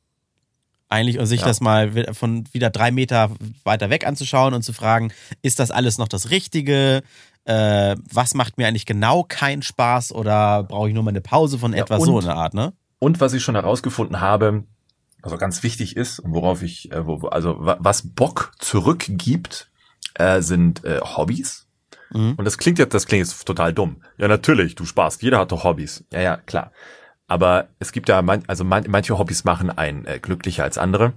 [0.91, 1.47] Eigentlich, und sich ja.
[1.47, 3.31] das mal von wieder drei Meter
[3.63, 7.01] weiter weg anzuschauen und zu fragen, ist das alles noch das Richtige?
[7.45, 11.57] äh, was macht mir eigentlich genau keinen Spaß oder brauche ich nur mal eine Pause
[11.57, 12.73] von ja, etwas, so eine Art, ne?
[12.99, 14.63] Und was ich schon herausgefunden habe,
[15.23, 19.71] also ganz wichtig ist, worauf ich, äh, wo, also was Bock zurückgibt,
[20.15, 21.67] äh, sind äh, Hobbys.
[22.11, 22.35] Mhm.
[22.37, 24.03] Und das klingt jetzt, das klingt jetzt total dumm.
[24.17, 26.03] Ja, natürlich, du sparst, jeder hat doch Hobbys.
[26.11, 26.71] Ja, ja, klar.
[27.31, 31.13] Aber es gibt ja, man, also man, manche Hobbys machen einen äh, glücklicher als andere.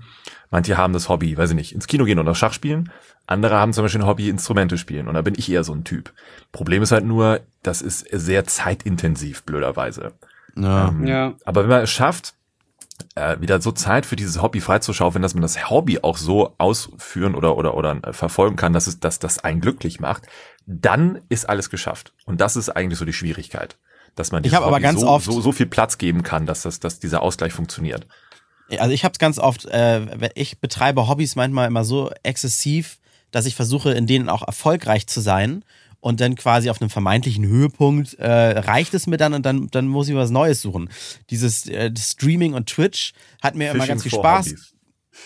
[0.49, 2.93] Manche haben das Hobby, weiß ich nicht, ins Kino gehen oder Schach spielen.
[3.27, 5.09] Andere haben zum Beispiel ein Hobby, Instrumente spielen.
[5.09, 6.13] Und da bin ich eher so ein Typ.
[6.53, 10.13] Problem ist halt nur, das ist sehr zeitintensiv, blöderweise.
[10.55, 10.91] Ja.
[10.91, 11.35] Ähm, ja.
[11.45, 12.35] Aber wenn man es schafft,
[13.17, 17.35] äh, wieder so Zeit für dieses Hobby freizuschaufeln, dass man das Hobby auch so ausführen
[17.35, 20.29] oder oder oder äh, verfolgen kann, dass es dass das einen glücklich macht,
[20.65, 22.13] dann ist alles geschafft.
[22.25, 23.77] Und das ist eigentlich so die Schwierigkeit,
[24.15, 26.81] dass man ich aber ganz so, oft so, so viel Platz geben kann, dass das
[26.81, 28.07] dass dieser Ausgleich funktioniert.
[28.79, 32.99] Also ich habe es ganz oft, äh, ich betreibe Hobbys manchmal immer so exzessiv,
[33.31, 35.65] dass ich versuche, in denen auch erfolgreich zu sein.
[36.01, 39.89] Und dann quasi auf einem vermeintlichen Höhepunkt äh, reicht es mir dann und dann, dann
[39.89, 40.91] muss ich was Neues suchen.
[41.31, 44.49] Dieses äh, Streaming und Twitch hat mir Fishing immer ganz viel Spaß.
[44.49, 44.74] Hobbys.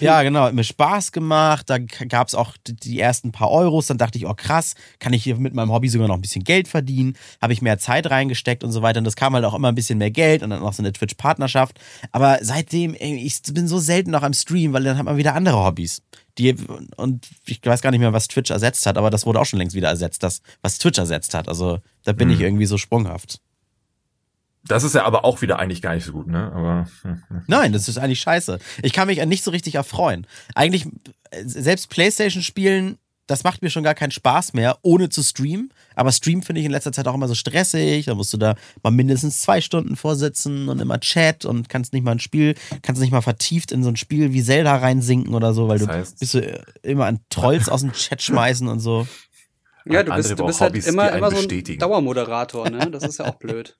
[0.00, 1.68] Ja, genau, hat mir Spaß gemacht.
[1.68, 3.86] Da gab es auch die ersten paar Euros.
[3.86, 6.44] Dann dachte ich, oh krass, kann ich hier mit meinem Hobby sogar noch ein bisschen
[6.44, 7.16] Geld verdienen?
[7.40, 8.98] Habe ich mehr Zeit reingesteckt und so weiter.
[8.98, 10.92] Und das kam halt auch immer ein bisschen mehr Geld und dann noch so eine
[10.92, 11.80] Twitch-Partnerschaft.
[12.12, 15.34] Aber seitdem, ey, ich bin so selten noch am Stream, weil dann hat man wieder
[15.34, 16.02] andere Hobbys.
[16.38, 16.54] Die,
[16.96, 19.58] und ich weiß gar nicht mehr, was Twitch ersetzt hat, aber das wurde auch schon
[19.58, 21.48] längst wieder ersetzt, das, was Twitch ersetzt hat.
[21.48, 22.36] Also da bin hm.
[22.36, 23.40] ich irgendwie so sprunghaft.
[24.66, 26.52] Das ist ja aber auch wieder eigentlich gar nicht so gut, ne?
[26.52, 27.22] Aber hm.
[27.46, 28.58] Nein, das ist eigentlich scheiße.
[28.82, 30.26] Ich kann mich nicht so richtig erfreuen.
[30.54, 30.86] Eigentlich
[31.44, 35.70] selbst PlayStation spielen, das macht mir schon gar keinen Spaß mehr, ohne zu streamen.
[35.94, 38.06] Aber Stream finde ich in letzter Zeit auch immer so stressig.
[38.06, 42.04] Da musst du da mal mindestens zwei Stunden vorsitzen und immer Chat und kannst nicht
[42.04, 45.52] mal ein Spiel, kannst nicht mal vertieft in so ein Spiel wie Zelda reinsinken oder
[45.52, 48.80] so, weil das heißt, du bist du immer an Trolls aus dem Chat schmeißen und
[48.80, 49.06] so.
[49.84, 52.90] Ja, du bist, du bist halt immer, immer so ein Dauermoderator, ne?
[52.90, 53.76] Das ist ja auch blöd.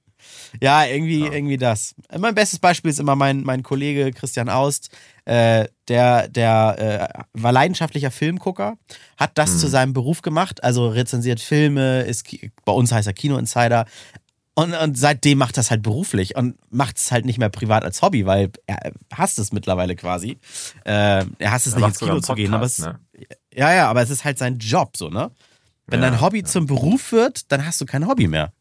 [0.61, 1.33] Ja, irgendwie, ja.
[1.33, 1.95] irgendwie das.
[2.17, 4.91] Mein bestes Beispiel ist immer mein, mein Kollege Christian Aust.
[5.25, 8.79] Äh, der der äh, war leidenschaftlicher Filmgucker,
[9.19, 9.59] hat das hm.
[9.59, 12.27] zu seinem Beruf gemacht, also rezensiert Filme, ist,
[12.65, 13.85] bei uns heißt er Kino Insider.
[14.55, 18.03] Und, und seitdem macht das halt beruflich und macht es halt nicht mehr privat als
[18.03, 20.39] Hobby, weil er hasst es mittlerweile quasi.
[20.85, 23.27] Äh, er hasst es Er nicht ins Kino einen zu gehen, aber es, Podcast, ne?
[23.55, 25.31] ja, ja, aber es ist halt sein Job so, ne?
[25.87, 28.53] Wenn Ja, dein Hobby zum Beruf wird, dann hast du kein Hobby mehr.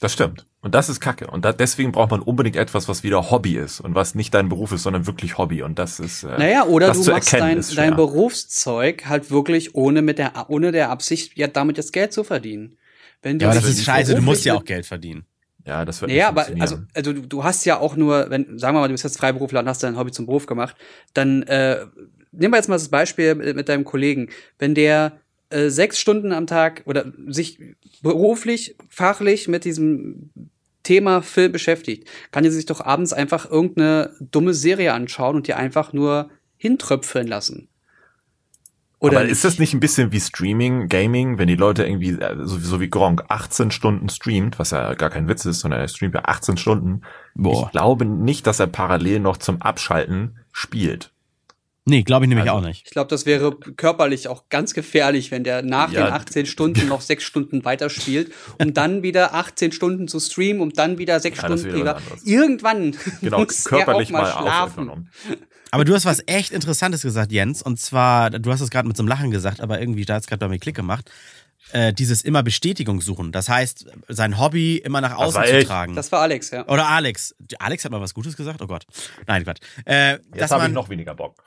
[0.00, 0.46] Das stimmt.
[0.60, 1.28] Und das ist Kacke.
[1.28, 4.48] Und da, deswegen braucht man unbedingt etwas, was wieder Hobby ist und was nicht dein
[4.48, 5.62] Beruf ist, sondern wirklich Hobby.
[5.62, 6.24] Und das ist.
[6.24, 7.86] Äh, Naja, oder das du zu machst erkennen dein, ist schwer.
[7.86, 12.24] dein Berufszeug halt wirklich ohne mit der, ohne der Absicht, ja, damit jetzt Geld zu
[12.24, 12.76] verdienen.
[13.22, 15.24] Wenn du Ja, aber das ist scheiße, du musst ja auch Geld verdienen.
[15.66, 18.58] Ja, das wird Naja, nicht aber also, also du- du hast ja auch nur, wenn,
[18.58, 20.76] sagen wir mal, du bist jetzt Freiberufler und hast dein Hobby zum Beruf gemacht,
[21.14, 21.86] dann äh,
[22.32, 24.28] nehmen wir jetzt mal das Beispiel mit, mit deinem Kollegen.
[24.58, 27.58] Wenn der äh, sechs Stunden am Tag oder sich
[28.02, 30.30] beruflich, fachlich mit diesem
[30.82, 35.54] Thema Film beschäftigt, kann er sich doch abends einfach irgendeine dumme Serie anschauen und die
[35.54, 37.68] einfach nur hintröpfeln lassen.
[39.04, 42.36] Oder aber ist das nicht ein bisschen wie Streaming, Gaming, wenn die Leute irgendwie, äh,
[42.44, 45.88] so, so wie Gronk, 18 Stunden streamt, was ja gar kein Witz ist, sondern er
[45.88, 47.02] streamt ja 18 Stunden.
[47.34, 47.64] Boah.
[47.66, 51.13] Ich glaube nicht, dass er parallel noch zum Abschalten spielt.
[51.86, 52.86] Nee, glaube ich nämlich Also- auch nicht.
[52.86, 56.04] Ich glaube, das wäre körperlich auch ganz gefährlich, wenn der nach Ja.
[56.06, 60.72] den 18 Stunden noch sechs Stunden weiterspielt, um dann wieder 18 Stunden zu streamen, um
[60.72, 62.24] dann wieder sechs Ja, Stunden anderes.
[62.24, 64.70] Irgendwann Genau, muss körperlich er auch mal, mal schlafen.
[64.88, 65.10] aufgenommen.
[65.72, 67.60] Aber du hast was echt Interessantes gesagt, Jens.
[67.60, 70.22] Und zwar, du hast es gerade mit so einem Lachen gesagt, aber irgendwie, da hat
[70.22, 71.10] es gerade bei mir Klick gemacht.
[71.72, 73.32] Äh, dieses immer Bestätigung suchen.
[73.32, 75.66] Das heißt, sein Hobby immer nach außen zu ich.
[75.66, 75.94] tragen.
[75.96, 76.66] Das war Alex, ja.
[76.68, 77.34] Oder Alex.
[77.58, 78.60] Alex hat mal was Gutes gesagt?
[78.62, 78.86] Oh Gott.
[79.26, 79.60] Nein, Quatsch.
[79.84, 81.42] Äh, Jetzt habe ich noch weniger Bock.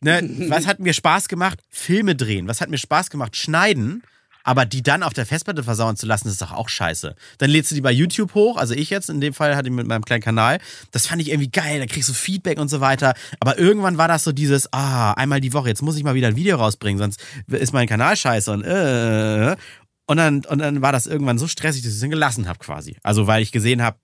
[0.00, 1.58] Ne, was hat mir Spaß gemacht?
[1.70, 2.48] Filme drehen.
[2.48, 3.36] Was hat mir Spaß gemacht?
[3.36, 4.02] Schneiden.
[4.44, 7.14] Aber die dann auf der Festplatte versauen zu lassen, ist doch auch scheiße.
[7.36, 9.74] Dann lädst du die bei YouTube hoch, also ich jetzt in dem Fall hatte ich
[9.74, 10.58] mit meinem kleinen Kanal.
[10.90, 13.12] Das fand ich irgendwie geil, da kriegst du Feedback und so weiter.
[13.40, 16.28] Aber irgendwann war das so dieses, ah, einmal die Woche, jetzt muss ich mal wieder
[16.28, 19.54] ein Video rausbringen, sonst ist mein Kanal scheiße und äh.
[20.06, 22.58] Und dann, und dann war das irgendwann so stressig, dass ich es dann gelassen habe
[22.60, 22.96] quasi.
[23.02, 23.98] Also weil ich gesehen habe,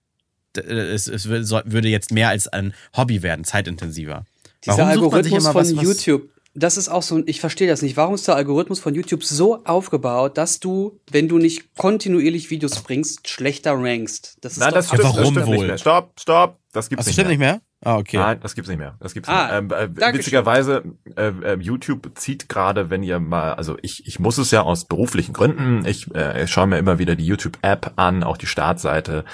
[0.55, 4.27] es, es soll- würde jetzt mehr als ein Hobby werden, zeitintensiver.
[4.65, 7.41] Dieser Warum sucht man sich Algorithmus immer von was, YouTube, das ist auch so, ich
[7.41, 7.97] verstehe das nicht.
[7.97, 12.81] Warum ist der Algorithmus von YouTube so aufgebaut, dass du, wenn du nicht kontinuierlich Videos
[12.81, 14.39] bringst, schlechter rankst?
[14.41, 15.55] Das ist Nein, doch das stimmt, warum das stimmt wohl?
[15.57, 15.79] nicht mehr.
[15.79, 17.53] Stopp, stopp, das gibt's Ach, das nicht stimmt mehr.
[17.55, 17.61] nicht mehr?
[17.85, 18.17] Ah, okay.
[18.17, 18.97] Nein, das gibt's nicht mehr.
[19.01, 19.81] Das gibt's Ah, nicht mehr.
[19.81, 20.85] Ähm, äh, witzigerweise,
[21.17, 24.87] äh, äh, YouTube zieht gerade, wenn ihr mal, also ich, ich muss es ja aus
[24.87, 25.85] beruflichen Gründen.
[25.87, 29.25] Ich, äh, ich schaue mir immer wieder die YouTube-App an, auch die Startseite.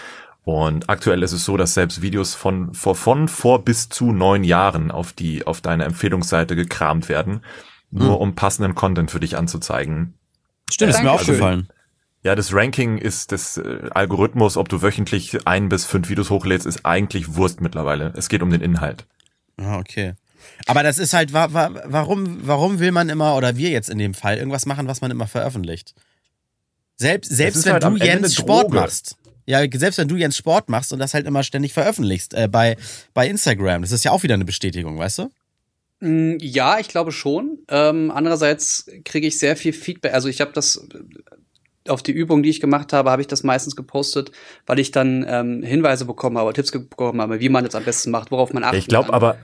[0.50, 4.42] Und aktuell ist es so, dass selbst Videos von, von, von vor bis zu neun
[4.42, 7.42] Jahren auf die, auf deine Empfehlungsseite gekramt werden,
[7.92, 8.20] nur Hm.
[8.20, 10.14] um passenden Content für dich anzuzeigen.
[10.68, 11.68] Stimmt, ist mir aufgefallen.
[12.24, 16.66] Ja, das Ranking ist das äh, Algorithmus, ob du wöchentlich ein bis fünf Videos hochlädst,
[16.66, 18.12] ist eigentlich Wurst mittlerweile.
[18.16, 19.06] Es geht um den Inhalt.
[19.56, 20.14] Ah, okay.
[20.66, 23.98] Aber das ist halt, wa wa warum, warum will man immer, oder wir jetzt in
[23.98, 25.94] dem Fall, irgendwas machen, was man immer veröffentlicht?
[26.96, 28.76] Selbst, selbst wenn halt du am Ende Jens Sport Droge.
[28.76, 29.16] machst.
[29.46, 32.76] Ja, selbst wenn du Jens Sport machst und das halt immer ständig veröffentlichst äh, bei,
[33.14, 35.30] bei Instagram, das ist ja auch wieder eine Bestätigung, weißt du?
[36.00, 37.58] Mm, Ja, ich glaube schon.
[37.68, 40.14] Ähm, andererseits kriege ich sehr viel Feedback.
[40.14, 43.42] Also ich habe das äh, auf die Übung, die ich gemacht habe, habe ich das
[43.42, 44.30] meistens gepostet,
[44.66, 48.10] weil ich dann ähm, Hinweise bekommen habe, Tipps bekommen habe, wie man das am besten
[48.10, 48.80] macht, worauf man achtet.
[48.80, 49.38] Ich glaube aber,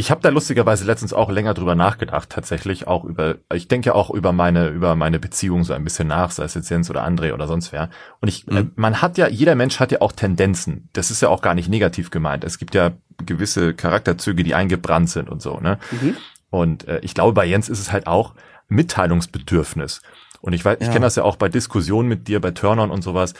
[0.00, 4.10] ich habe da lustigerweise letztens auch länger drüber nachgedacht, tatsächlich auch über, ich denke auch
[4.10, 7.32] über meine, über meine Beziehung so ein bisschen nach, sei es jetzt Jens oder André
[7.34, 7.90] oder sonst wer.
[8.20, 10.88] Und ich, äh, man hat ja, jeder Mensch hat ja auch Tendenzen.
[10.94, 12.44] Das ist ja auch gar nicht negativ gemeint.
[12.44, 12.92] Es gibt ja
[13.24, 15.78] gewisse Charakterzüge, die eingebrannt sind und so, ne?
[15.90, 16.16] Mhm.
[16.48, 18.34] Und äh, ich glaube, bei Jens ist es halt auch
[18.68, 20.02] Mitteilungsbedürfnis.
[20.40, 20.92] Und ich weiß, ich Ja.
[20.92, 23.34] kenne das ja auch bei Diskussionen mit dir, bei Turnern und sowas,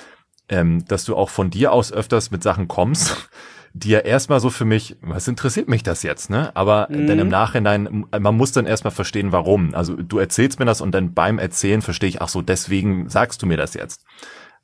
[0.49, 3.31] ähm, dass du auch von dir aus öfters mit Sachen kommst,
[3.73, 6.55] die ja erstmal so für mich, was interessiert mich das jetzt, ne?
[6.57, 7.07] Aber Mhm.
[7.07, 9.75] dann im Nachhinein, man muss dann erstmal verstehen, warum.
[9.75, 13.43] Also du erzählst mir das und dann beim Erzählen verstehe ich, ach so, deswegen sagst
[13.43, 14.03] du mir das jetzt.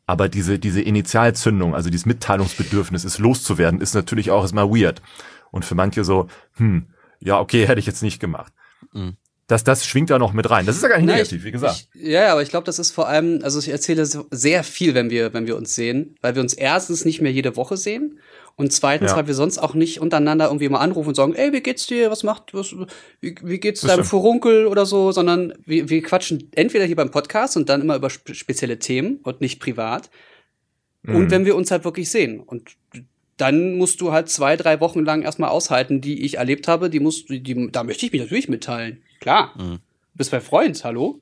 [0.06, 5.02] Aber diese, diese Initialzündung, also dieses Mitteilungsbedürfnis, es loszuwerden, ist natürlich auch erstmal weird.
[5.50, 6.86] Und für manche so, hm,
[7.20, 8.52] ja, okay, hätte ich jetzt nicht gemacht.
[8.92, 9.16] Mhm.
[9.48, 10.66] Das, das schwingt da noch mit rein.
[10.66, 11.88] Das ist ja gar nicht Nein, negativ, ich, wie gesagt.
[11.94, 15.08] Ich, ja, aber ich glaube, das ist vor allem, also ich erzähle sehr viel, wenn
[15.10, 18.18] wir, wenn wir uns sehen, weil wir uns erstens nicht mehr jede Woche sehen
[18.56, 19.16] und zweitens, Ja.
[19.18, 22.10] weil wir sonst auch nicht untereinander irgendwie mal anrufen und sagen, ey, wie geht's dir,
[22.10, 22.74] was macht, was,
[23.20, 24.04] wie, wie geht's deinem.
[24.04, 28.08] Furunkel oder so, sondern wir, wir quatschen entweder hier beim Podcast und dann immer über
[28.10, 30.10] spe spezielle Themen und nicht privat
[31.02, 31.14] Mhm.
[31.16, 32.70] und wenn wir uns halt wirklich sehen und
[33.36, 37.00] dann musst du halt zwei, drei Wochen lang erstmal aushalten, die ich erlebt habe, die
[37.00, 39.02] musst du, die, da möchte ich mich natürlich mitteilen.
[39.20, 39.52] Klar.
[39.56, 39.74] Mhm.
[39.74, 39.78] Du
[40.14, 41.20] bist bei Freund, hallo?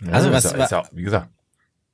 [0.00, 1.28] Ja, Also ist was- ja, ist ja, wie gesagt.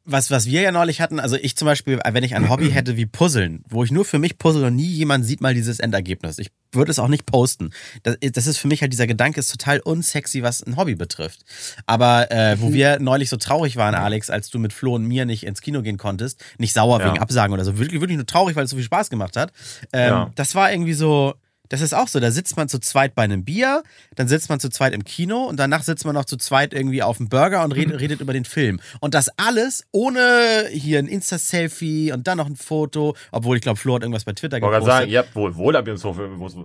[0.04, 2.96] Was, was wir ja neulich hatten, also ich zum Beispiel, wenn ich ein Hobby hätte
[2.96, 6.38] wie Puzzeln, wo ich nur für mich puzzle und nie jemand sieht mal dieses Endergebnis.
[6.38, 7.70] Ich würde es auch nicht posten.
[8.02, 11.42] Das, das, ist für mich halt dieser Gedanke, ist total unsexy, was ein Hobby betrifft.
[11.86, 12.74] Aber äh, wo mhm.
[12.74, 15.82] wir neulich so traurig waren, Alex, als du mit Flo und mir nicht ins Kino
[15.82, 17.06] gehen konntest, nicht sauer ja.
[17.06, 19.52] wegen Absagen oder so, wirklich, wirklich nur traurig, weil es so viel Spaß gemacht hat.
[19.92, 20.30] Ähm, ja.
[20.34, 21.34] Das war irgendwie so,
[21.72, 22.20] das ist auch so.
[22.20, 23.82] Da sitzt man zu zweit bei einem Bier,
[24.14, 27.02] dann sitzt man zu zweit im Kino und danach sitzt man noch zu zweit irgendwie
[27.02, 28.78] auf dem Burger und redet, redet über den Film.
[29.00, 33.78] Und das alles ohne hier ein Insta-Selfie und dann noch ein Foto, obwohl ich glaube,
[33.78, 34.82] Flo hat irgendwas bei Twitter gepostet.
[34.82, 36.14] Ich wollte sagen, ihr habt wohl, wohl uns so,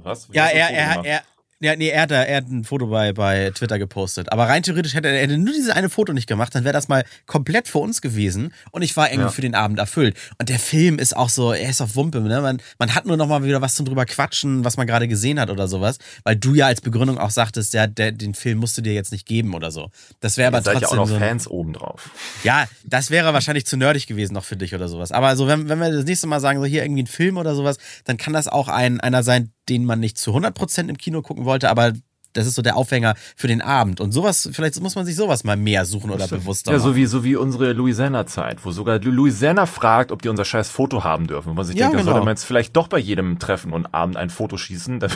[0.03, 0.27] was?
[0.33, 1.21] Ja, er, er, er,
[1.59, 4.31] ja, nee, er hat, er hat ein Foto bei, bei Twitter gepostet.
[4.31, 6.87] Aber rein theoretisch hätte er hätte nur dieses eine Foto nicht gemacht, dann wäre das
[6.87, 8.53] mal komplett für uns gewesen.
[8.71, 9.31] Und ich war irgendwie ja.
[9.31, 10.15] für den Abend erfüllt.
[10.37, 12.21] Und der Film ist auch so, er ist auf Wumpe.
[12.21, 12.41] Ne?
[12.41, 15.39] Man, man hat nur noch mal wieder was zum drüber quatschen, was man gerade gesehen
[15.39, 15.97] hat oder sowas.
[16.23, 19.11] Weil du ja als Begründung auch sagtest, der, der, den Film musst du dir jetzt
[19.11, 19.89] nicht geben oder so.
[20.19, 20.81] Das wäre aber trotzdem.
[20.81, 22.11] ja auch noch so Fans obendrauf.
[22.43, 25.11] Ja, das wäre wahrscheinlich zu nerdig gewesen noch für dich oder sowas.
[25.11, 27.55] Aber also, wenn, wenn wir das nächste Mal sagen, so hier irgendwie ein Film oder
[27.55, 31.21] sowas, dann kann das auch ein, einer sein, den man nicht zu 100% im Kino
[31.21, 31.93] gucken wollte, aber
[32.37, 33.99] das ist so der Aufhänger für den Abend.
[33.99, 37.05] Und sowas, vielleicht muss man sich sowas mal mehr suchen oder bewusster Ja, so wie,
[37.05, 41.49] so wie unsere Louisiana-Zeit, wo sogar Louisiana fragt, ob die unser scheiß Foto haben dürfen.
[41.49, 42.05] Wo man sich ja, denkt, genau.
[42.05, 44.99] da sollte man jetzt vielleicht doch bei jedem Treffen und Abend ein Foto schießen.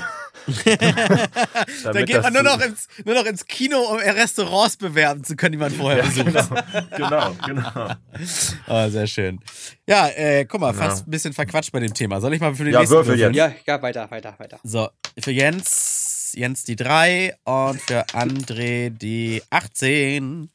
[1.84, 5.54] da geht man nur noch, ins, nur noch ins Kino, um Restaurants bewerben zu können,
[5.54, 6.50] die man vorher ja, besucht.
[6.96, 7.62] Genau, genau.
[7.62, 7.94] genau.
[8.68, 9.40] oh, sehr schön.
[9.88, 11.08] Ja, äh, guck mal, fast ja.
[11.08, 12.20] ein bisschen verquatscht bei dem Thema.
[12.20, 13.38] Soll ich mal für den ja, nächsten würfel, Jens.
[13.38, 14.60] Ja, ja, weiter, weiter, weiter.
[14.64, 20.50] So, für Jens Jens die 3 und für André die 18.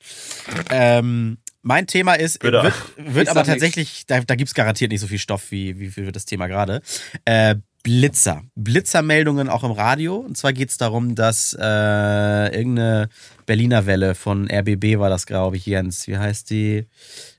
[0.71, 2.63] Ähm, mein Thema ist, Bitte.
[2.63, 5.91] wird, wird aber tatsächlich, da, da gibt es garantiert nicht so viel Stoff wie, wie
[5.91, 6.81] viel wird das Thema gerade.
[7.25, 8.43] Äh, Blitzer.
[8.57, 10.17] Blitzermeldungen auch im Radio.
[10.17, 13.09] Und zwar geht es darum, dass äh, irgendeine
[13.47, 16.09] Berliner Welle von RBB war das, glaube ich, Jens.
[16.09, 16.87] Wie heißt die?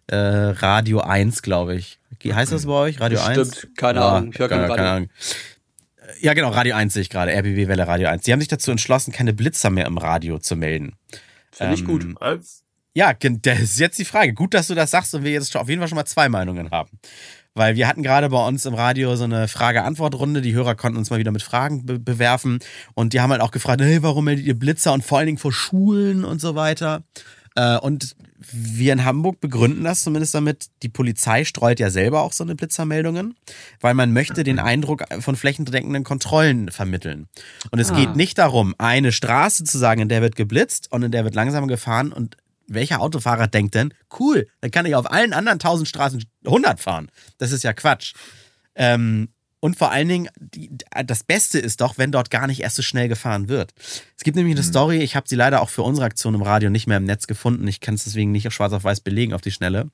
[0.07, 1.99] Äh, Radio 1, glaube ich.
[2.25, 2.99] Heißt das bei euch?
[3.01, 3.39] Radio Bestimmt.
[3.39, 3.57] 1?
[3.57, 4.31] Stimmt, keine Ahnung.
[4.31, 5.09] Ich höre keine, keine Ahnung.
[6.19, 8.23] Ja, genau, Radio 1 sehe ich gerade, RBB Welle Radio 1.
[8.23, 10.93] Die haben sich dazu entschlossen, keine Blitzer mehr im Radio zu melden.
[11.51, 12.07] Finde ich gut.
[12.21, 12.41] Ähm,
[12.93, 14.33] ja, das ist jetzt die Frage.
[14.33, 16.71] Gut, dass du das sagst und wir jetzt auf jeden Fall schon mal zwei Meinungen
[16.71, 16.99] haben.
[17.53, 20.41] Weil wir hatten gerade bei uns im Radio so eine Frage-Antwort-Runde.
[20.41, 22.59] Die Hörer konnten uns mal wieder mit Fragen be bewerfen.
[22.93, 25.37] Und die haben halt auch gefragt, hey, warum meldet ihr Blitzer und vor allen Dingen
[25.39, 27.03] vor Schulen und so weiter.
[27.55, 32.33] Äh, und wir in Hamburg begründen das zumindest damit, die Polizei streut ja selber auch
[32.33, 33.35] so eine Blitzermeldungen,
[33.79, 37.27] weil man möchte den Eindruck von flächendeckenden Kontrollen vermitteln.
[37.71, 37.95] Und es ah.
[37.95, 41.35] geht nicht darum, eine Straße zu sagen, in der wird geblitzt und in der wird
[41.35, 45.87] langsam gefahren und welcher Autofahrer denkt denn, cool, dann kann ich auf allen anderen 1000
[45.87, 47.09] Straßen 100 fahren.
[47.37, 48.13] Das ist ja Quatsch.
[48.75, 50.69] Ähm, und vor allen Dingen, die,
[51.05, 53.73] das Beste ist doch, wenn dort gar nicht erst so schnell gefahren wird.
[54.15, 54.69] Es gibt nämlich eine mhm.
[54.69, 57.27] Story, ich habe sie leider auch für unsere Aktion im Radio nicht mehr im Netz
[57.27, 57.67] gefunden.
[57.67, 59.89] Ich kann es deswegen nicht auf schwarz auf weiß belegen auf die Schnelle.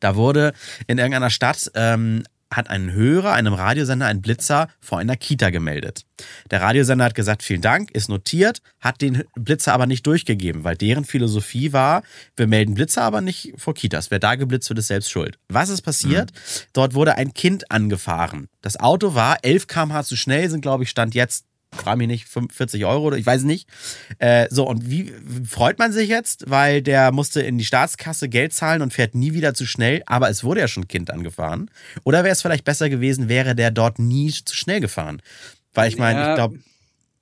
[0.00, 0.52] Da wurde
[0.86, 6.04] in irgendeiner Stadt ähm, hat ein Hörer einem Radiosender einen Blitzer vor einer Kita gemeldet.
[6.50, 10.76] Der Radiosender hat gesagt, vielen Dank, ist notiert, hat den Blitzer aber nicht durchgegeben, weil
[10.76, 12.02] deren Philosophie war,
[12.36, 14.10] wir melden Blitzer aber nicht vor Kitas.
[14.10, 15.38] Wer da geblitzt wird, ist selbst schuld.
[15.48, 16.32] Was ist passiert?
[16.32, 16.38] Mhm.
[16.72, 18.48] Dort wurde ein Kind angefahren.
[18.60, 22.28] Das Auto war 11 km/h zu schnell, sind glaube ich Stand jetzt frage mich nicht,
[22.28, 23.68] 45 Euro oder ich weiß nicht.
[24.18, 25.12] Äh, so, und wie
[25.48, 26.44] freut man sich jetzt?
[26.48, 30.30] Weil der musste in die Staatskasse Geld zahlen und fährt nie wieder zu schnell, aber
[30.30, 31.70] es wurde ja schon Kind angefahren.
[32.04, 35.22] Oder wäre es vielleicht besser gewesen, wäre der dort nie zu schnell gefahren?
[35.74, 36.30] Weil ich meine, ja.
[36.30, 36.58] ich glaube,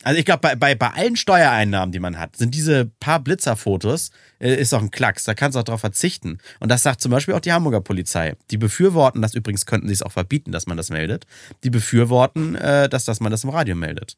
[0.03, 4.11] also ich glaube, bei, bei, bei allen Steuereinnahmen, die man hat, sind diese paar Blitzerfotos,
[4.39, 5.25] äh, ist auch ein Klacks.
[5.25, 6.39] Da kannst du auch darauf verzichten.
[6.59, 8.35] Und das sagt zum Beispiel auch die Hamburger Polizei.
[8.51, 11.27] Die befürworten, das übrigens könnten sie es auch verbieten, dass man das meldet.
[11.65, 14.17] Die befürworten, äh, dass, dass man das im Radio meldet.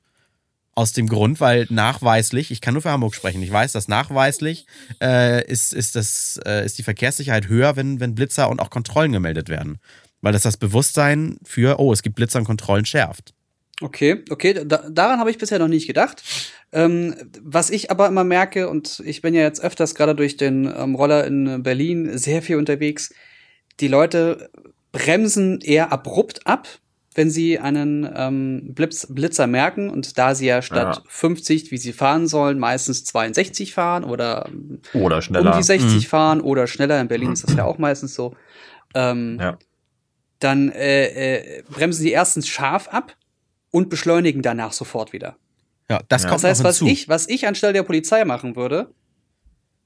[0.74, 4.66] Aus dem Grund, weil nachweislich, ich kann nur für Hamburg sprechen, ich weiß, dass nachweislich
[5.02, 9.12] äh, ist, ist, das, äh, ist die Verkehrssicherheit höher, wenn, wenn Blitzer und auch Kontrollen
[9.12, 9.78] gemeldet werden.
[10.22, 13.35] Weil das das Bewusstsein für, oh, es gibt Blitzer und Kontrollen schärft.
[13.82, 16.22] Okay, okay, da, daran habe ich bisher noch nicht gedacht.
[16.72, 20.72] Ähm, was ich aber immer merke, und ich bin ja jetzt öfters gerade durch den
[20.74, 23.12] ähm, Roller in Berlin sehr viel unterwegs,
[23.80, 24.50] die Leute
[24.92, 26.68] bremsen eher abrupt ab,
[27.14, 31.03] wenn sie einen ähm, Blitz, Blitzer merken und da sie ja statt ja.
[31.09, 34.48] 50, wie sie fahren sollen, meistens 62 fahren oder,
[34.94, 35.53] oder schneller.
[35.53, 36.01] um die 60 mhm.
[36.09, 38.35] fahren oder schneller, in Berlin ist das ja auch meistens so,
[38.94, 39.59] ähm, ja.
[40.38, 43.16] dann äh, äh, bremsen sie erstens scharf ab
[43.70, 45.37] und beschleunigen danach sofort wieder.
[45.90, 48.88] Ja, das kommt Das heißt, was ich, was ich anstelle der Polizei machen würde,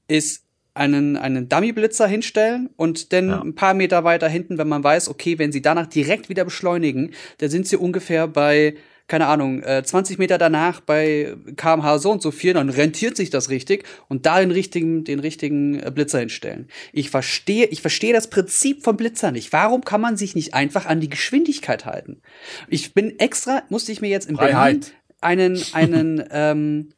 [0.07, 0.46] ist
[0.77, 3.41] einen, einen Dummy-Blitzer hinstellen und dann ja.
[3.41, 7.11] ein paar Meter weiter hinten, wenn man weiß, okay, wenn sie danach direkt wieder beschleunigen,
[7.39, 8.75] dann sind sie ungefähr bei,
[9.07, 13.29] keine Ahnung, äh, 20 Meter danach bei kmh so und so viel, dann rentiert sich
[13.29, 16.67] das richtig und da den richtigen, den richtigen äh, Blitzer hinstellen.
[16.93, 19.51] Ich verstehe, ich verstehe das Prinzip vom Blitzer nicht.
[19.51, 22.21] Warum kann man sich nicht einfach an die Geschwindigkeit halten?
[22.67, 24.79] Ich bin extra, musste ich mir jetzt in Freiheit.
[24.79, 26.89] Berlin einen, einen, ähm,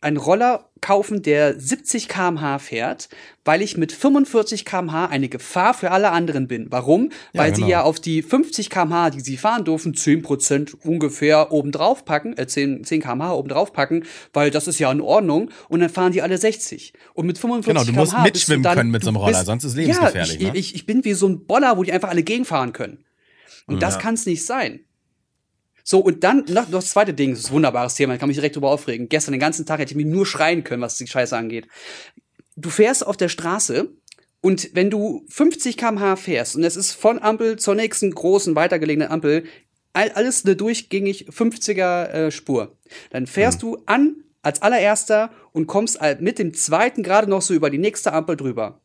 [0.00, 3.08] einen Roller kaufen, der 70 km/h fährt,
[3.44, 6.66] weil ich mit 45 km/h eine Gefahr für alle anderen bin.
[6.70, 7.10] Warum?
[7.32, 7.66] Ja, weil genau.
[7.66, 12.46] sie ja auf die 50 km/h, die sie fahren dürfen, 10% ungefähr obendrauf packen, äh
[12.46, 15.50] 10, 10 km/h obendrauf packen, weil das ist ja in Ordnung.
[15.68, 16.92] Und dann fahren die alle 60.
[17.14, 19.32] Und mit 45 Genau, du musst km/h mitschwimmen dann, können mit so einem du Roller,
[19.38, 20.58] bist- sonst ist lebensgefährlich, Ja, ne?
[20.58, 23.04] ich, ich, ich bin wie so ein Boller, wo die einfach alle gegenfahren können.
[23.66, 24.00] Und das Ja.
[24.00, 24.80] kann es nicht sein.
[25.90, 28.28] So, und dann noch noch das zweite Ding, das ist ein wunderbares Thema, ich kann
[28.28, 29.08] mich direkt drüber aufregen.
[29.08, 31.66] Gestern den ganzen Tag hätte ich mir nur schreien können, was die Scheiße angeht.
[32.54, 33.88] Du fährst auf der Straße
[34.40, 39.10] und wenn du 50 km/h fährst und es ist von Ampel zur nächsten großen, weitergelegenen
[39.10, 39.42] Ampel,
[39.92, 42.78] all, alles eine durchgängig 50er äh, Spur,
[43.10, 47.68] dann fährst du an als allererster und kommst mit dem zweiten gerade noch so über
[47.68, 48.80] die nächste Ampel drüber.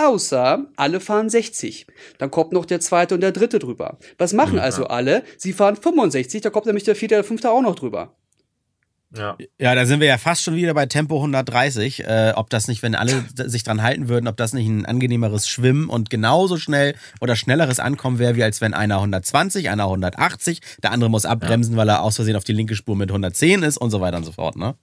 [0.00, 1.86] Außer alle fahren 60.
[2.18, 3.98] Dann kommt noch der zweite und der dritte drüber.
[4.16, 5.24] Was machen also alle?
[5.36, 8.16] Sie fahren 65, da kommt nämlich der vierte oder fünfte auch noch drüber.
[9.14, 9.36] Ja.
[9.58, 12.04] Ja, da sind wir ja fast schon wieder bei Tempo 130.
[12.04, 15.48] Äh, ob das nicht, wenn alle sich dran halten würden, ob das nicht ein angenehmeres
[15.48, 20.60] Schwimmen und genauso schnell oder schnelleres Ankommen wäre, wie als wenn einer 120, einer 180,
[20.82, 23.78] der andere muss abbremsen, weil er aus Versehen auf die linke Spur mit 110 ist
[23.78, 24.76] und so weiter und so fort, ne?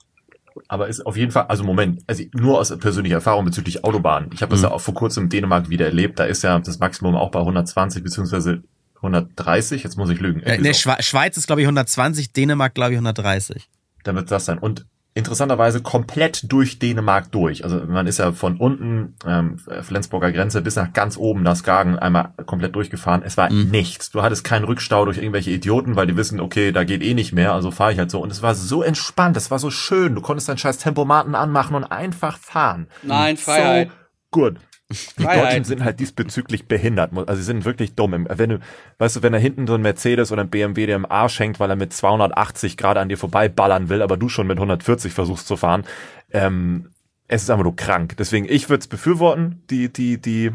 [0.68, 4.30] Aber ist auf jeden Fall, also Moment, also nur aus persönlicher Erfahrung bezüglich Autobahnen.
[4.34, 4.66] Ich habe das Mhm.
[4.68, 6.20] ja auch vor kurzem in Dänemark wieder erlebt.
[6.20, 8.64] Da ist ja das Maximum auch bei 120 beziehungsweise
[9.02, 9.84] 130.
[9.84, 10.42] Jetzt muss ich lügen.
[10.42, 10.80] Äh, ne, so.
[10.82, 13.70] Schwe Schweiz ist, glaube ich, 120, Dänemark, glaube ich, 130.
[14.04, 14.58] Dann wird das sein.
[14.58, 14.86] Und
[15.18, 17.64] interessanterweise komplett durch Dänemark durch.
[17.64, 22.00] Also man ist ja von unten, ähm, Flensburger Grenze bis nach ganz oben nach Skagen
[22.00, 23.24] einmal komplett durchgefahren.
[23.26, 23.70] Es war Mhm.
[23.72, 24.12] nichts.
[24.12, 27.34] Du hattest keinen Rückstau durch irgendwelche Idioten, weil die wissen, okay, da geht eh nicht
[27.34, 28.22] mehr, also fahre ich halt so.
[28.22, 30.16] Und es war so entspannt, es war so schön.
[30.16, 32.88] Du konntest deinen scheiß Tempomaten anmachen und einfach fahren.
[33.04, 33.90] Nein, Freiheit.
[33.90, 33.94] So
[34.32, 34.56] gut.
[34.90, 35.52] Die Freiheit.
[35.52, 37.12] Deutschen sind halt diesbezüglich behindert.
[37.14, 38.26] Also sie sind wirklich dumm.
[38.30, 38.60] Wenn du,
[39.00, 41.60] weißt du, wenn da hinten so ein Mercedes oder ein BMW dir im Arsch hängt,
[41.60, 45.46] weil er mit 280 gerade an dir vorbeiballern will, aber du schon mit 140 versuchst
[45.48, 45.84] zu fahren,
[46.32, 46.92] ähm,
[47.28, 48.16] es ist einfach nur krank.
[48.18, 50.52] Deswegen, ich würde es befürworten, die, die, die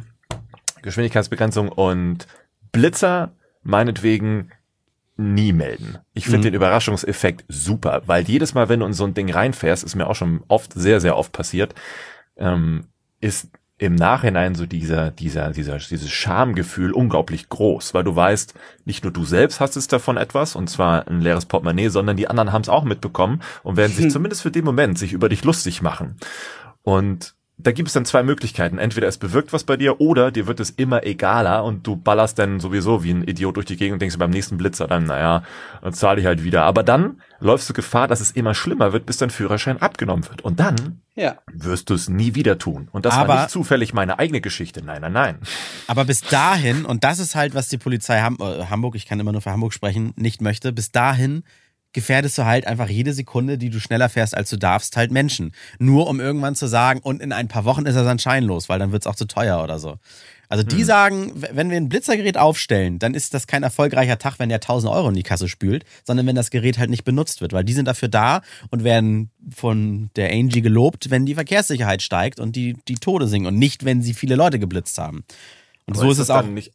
[0.81, 2.27] Geschwindigkeitsbegrenzung und
[2.73, 4.51] Blitzer meinetwegen
[5.18, 5.99] nie melden.
[6.14, 6.42] Ich finde Mhm.
[6.45, 10.07] den Überraschungseffekt super, weil jedes Mal, wenn du in so ein Ding reinfährst, ist mir
[10.07, 11.75] auch schon oft sehr, sehr oft passiert,
[12.38, 12.87] ähm,
[13.21, 13.49] ist
[13.83, 19.12] im Nachhinein so dieser, dieser, dieser, dieses Schamgefühl unglaublich groß, weil du weißt, nicht nur
[19.12, 22.62] du selbst hast es davon etwas, und zwar ein leeres Portemonnaie, sondern die anderen haben
[22.62, 26.16] es auch mitbekommen und werden sich zumindest für den Moment sich über dich lustig machen.
[26.83, 28.79] Und da gibt es dann zwei Möglichkeiten.
[28.79, 32.38] Entweder es bewirkt was bei dir oder dir wird es immer egaler und du ballerst
[32.38, 35.42] dann sowieso wie ein Idiot durch die Gegend und denkst beim nächsten Blitzer dann, naja,
[35.83, 36.64] dann zahle ich halt wieder.
[36.64, 40.42] Aber dann läufst du Gefahr, dass es immer schlimmer wird, bis dein Führerschein abgenommen wird.
[40.42, 41.37] Und dann Ja.
[41.53, 42.88] wirst du es nie wieder tun.
[42.92, 44.83] Und das Aber- war nicht zufällig meine eigene Geschichte.
[44.85, 45.38] Nein, nein, nein.
[45.87, 49.20] Aber bis dahin, und das ist halt, was die Polizei Ham äh, Hamburg, ich kann
[49.20, 51.42] immer nur für Hamburg sprechen, nicht möchte, bis dahin
[51.92, 55.52] gefährdest du halt einfach jede Sekunde, die du schneller fährst, als du darfst, halt Menschen.
[55.78, 58.78] Nur um irgendwann zu sagen, und in ein paar Wochen ist er dann scheinlos, weil
[58.78, 59.96] dann wird es auch zu teuer oder so.
[60.48, 64.38] Also die sagen, w- wenn wir ein Blitzergerät aufstellen, dann ist das kein erfolgreicher Tag,
[64.38, 67.40] wenn der 1000 Euro in die Kasse spült, sondern wenn das Gerät halt nicht benutzt
[67.40, 72.02] wird, weil die sind dafür da und werden von der Angie gelobt, wenn die Verkehrssicherheit
[72.02, 75.24] steigt und die, die Tode sinken und nicht, wenn sie viele Leute geblitzt haben.
[75.87, 76.46] Und Aber so ist es das auch.
[76.46, 76.72] Nicht,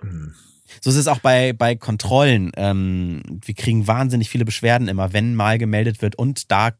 [0.00, 0.34] Hm.
[0.80, 2.52] So ist es auch bei, bei Kontrollen.
[2.56, 6.70] Ähm, wir kriegen wahnsinnig viele Beschwerden immer, wenn mal gemeldet wird und da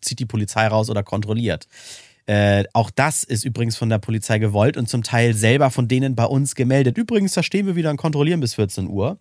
[0.00, 1.66] zieht die Polizei raus oder kontrolliert.
[2.26, 6.14] Äh, auch das ist übrigens von der Polizei gewollt und zum Teil selber von denen
[6.14, 6.96] bei uns gemeldet.
[6.96, 9.18] Übrigens, da stehen wir wieder und kontrollieren bis 14 Uhr.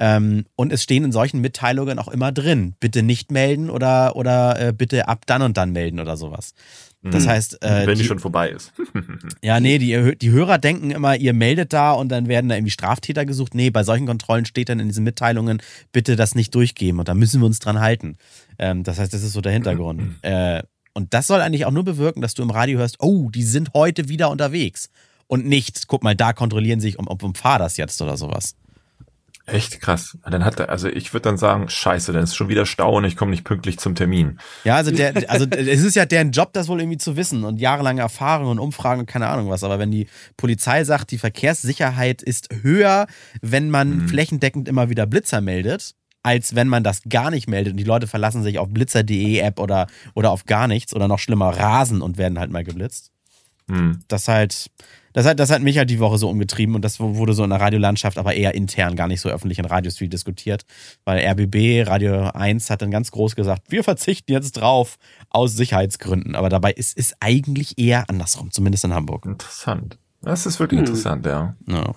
[0.00, 4.68] Ähm, und es stehen in solchen Mitteilungen auch immer drin, bitte nicht melden oder, oder
[4.68, 6.54] äh, bitte ab dann und dann melden oder sowas.
[7.02, 7.28] Das Mhm.
[7.28, 8.72] heißt, äh, wenn die, die- schon vorbei ist.
[9.42, 12.70] ja, nee, die, die Hörer denken immer, ihr meldet da und dann werden da irgendwie
[12.72, 13.54] Straftäter gesucht.
[13.54, 15.60] Nee, bei solchen Kontrollen steht dann in diesen Mitteilungen,
[15.92, 18.16] bitte das nicht durchgeben und da müssen wir uns dran halten.
[18.58, 20.02] Ähm, das heißt, das ist so der Hintergrund.
[20.22, 20.62] äh,
[20.94, 23.70] und das soll eigentlich auch nur bewirken, dass du im Radio hörst, oh, die sind
[23.74, 24.90] heute wieder unterwegs.
[25.28, 28.56] Und nicht, guck mal, da kontrollieren sich, um, um, um fahr das jetzt oder sowas.
[29.48, 30.18] Echt krass.
[30.30, 33.04] Dann hat er, also ich würde dann sagen, scheiße, dann ist schon wieder Stau und
[33.04, 34.38] ich komme nicht pünktlich zum Termin.
[34.64, 37.58] Ja, also der, also es ist ja deren Job, das wohl irgendwie zu wissen und
[37.58, 39.64] jahrelange Erfahrung und Umfragen und keine Ahnung was.
[39.64, 40.06] Aber wenn die
[40.36, 43.06] Polizei sagt, die Verkehrssicherheit ist höher,
[43.40, 44.08] wenn man Mhm.
[44.08, 48.06] flächendeckend immer wieder Blitzer meldet, als wenn man das gar nicht meldet und die Leute
[48.06, 52.18] verlassen sich auf blitzer.de App oder, oder auf gar nichts oder noch schlimmer rasen und
[52.18, 53.12] werden halt mal geblitzt.
[53.70, 54.00] Hm.
[54.08, 54.70] Das halt,
[55.12, 57.50] das hat, das hat mich halt die Woche so umgetrieben und das wurde so in
[57.50, 60.62] der Radiolandschaft, aber eher intern, gar nicht so öffentlich in Radios viel diskutiert.
[61.04, 64.96] Weil RBB, Radio 1, hat dann ganz groß gesagt, wir verzichten jetzt drauf
[65.30, 66.34] aus Sicherheitsgründen.
[66.34, 69.24] Aber dabei ist es eigentlich eher andersrum, zumindest in Hamburg.
[69.26, 69.98] Interessant.
[70.22, 70.86] Das ist wirklich Hm.
[70.86, 71.54] interessant, ja.
[71.66, 71.94] Ja.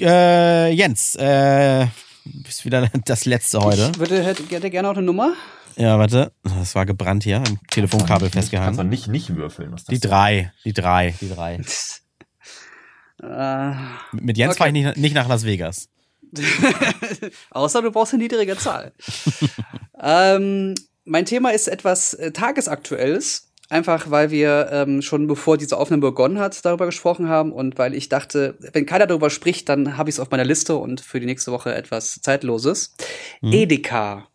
[0.00, 1.86] Äh, Jens, äh,
[2.24, 3.90] bist wieder das letzte heute.
[3.92, 5.32] Ich würde, hätte, hätte gerne auch eine Nummer.
[5.76, 6.32] Ja, warte.
[6.42, 8.76] Das war gebrannt hier, am Telefonkabel festgehangen.
[8.76, 9.72] Kannst du nicht, nicht würfeln.
[9.72, 11.60] Was Die drei, die drei, die drei.
[13.22, 13.72] Äh,
[14.12, 14.58] Mit Jens Okay.
[14.58, 15.88] fahre ich nicht, nicht nach Las Vegas.
[17.50, 18.92] außer du brauchst eine niedrige Zahl.
[20.02, 23.44] ähm, mein Thema ist etwas äh, tagesaktuelles.
[23.68, 27.94] Einfach weil wir ähm, schon bevor diese Aufnahme begonnen hat, darüber gesprochen haben und weil
[27.94, 31.18] ich dachte, wenn keiner darüber spricht, dann habe ich es auf meiner Liste und für
[31.18, 32.94] die nächste Woche etwas Zeitloses.
[33.42, 34.28] Edeka.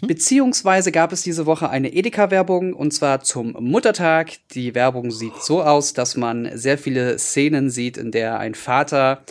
[0.00, 4.32] Beziehungsweise gab es diese Woche eine Edeka-Werbung und zwar zum Muttertag.
[4.52, 9.22] Die Werbung sieht so aus, dass man sehr viele Szenen sieht, in der ein Vater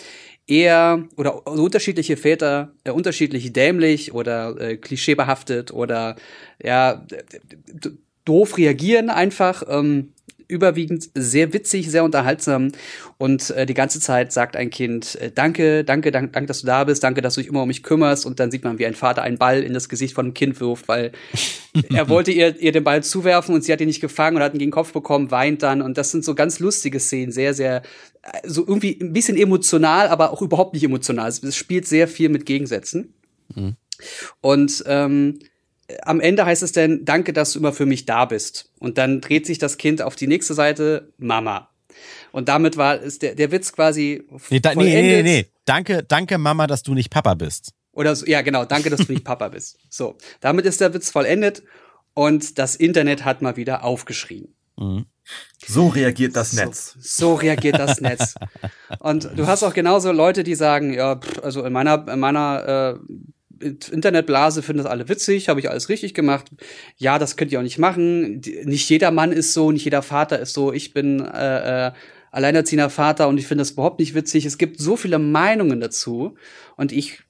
[0.47, 6.16] eher oder unterschiedliche Väter äh, unterschiedlich dämlich oder äh, klischeebehaftet oder
[6.64, 7.03] ja
[8.26, 9.64] doof reagieren einfach.
[9.68, 10.14] Ähm,
[10.47, 12.71] überwiegend sehr witzig, sehr unterhaltsam
[13.17, 16.67] und äh, die ganze Zeit sagt ein Kind äh, danke, danke, danke, danke, dass du
[16.67, 18.85] da bist, danke, dass du dich immer um mich kümmerst und dann sieht man, wie
[18.85, 21.11] ein Vater einen Ball in das Gesicht von einem Kind wirft, weil
[21.93, 24.53] er wollte ihr, ihr den Ball zuwerfen und sie hat ihn nicht gefangen und hat
[24.53, 27.53] ihn gegen den Kopf bekommen, weint dann und das sind so ganz lustige Szenen, sehr,
[27.53, 27.83] sehr
[28.21, 31.27] äh, so irgendwie ein bisschen emotional, aber auch überhaupt nicht emotional.
[31.29, 33.13] Es, es spielt sehr viel mit Gegensätzen.
[34.41, 35.39] Und ähm,
[36.03, 38.71] am Ende heißt es dann, danke, dass du immer für mich da bist.
[38.79, 41.69] Und dann dreht sich das Kind auf die nächste Seite, Mama.
[42.31, 45.23] Und damit war ist der, der Witz quasi Nee, da, nee, nee, vollendet.
[45.25, 45.51] nee, nee.
[45.65, 47.71] Danke, danke, Mama, dass du nicht Papa bist.
[47.93, 49.77] Oder so, ja, genau, danke, dass du nicht Papa bist.
[49.89, 51.63] So, damit ist der Witz vollendet
[52.13, 54.53] und das Internet hat mal wieder aufgeschrien.
[55.65, 56.95] So reagiert das So, Netz.
[56.99, 58.36] so reagiert das Netz.
[58.99, 62.97] Und du hast auch genauso Leute, die sagen, ja, pff, also in meiner, in meiner
[62.99, 63.13] äh,
[63.60, 66.45] Internetblase finden das alle witzig, habe ich alles richtig gemacht.
[66.97, 68.41] Ja, das könnt ihr auch nicht machen.
[68.64, 70.74] Nicht jeder Mann ist so, nicht jeder Vater ist so.
[70.74, 71.91] Ich bin äh, äh,
[72.32, 74.45] alleinerziehender Vater und ich finde das überhaupt nicht witzig.
[74.45, 76.36] Es gibt so viele Meinungen dazu
[76.76, 77.22] und ich,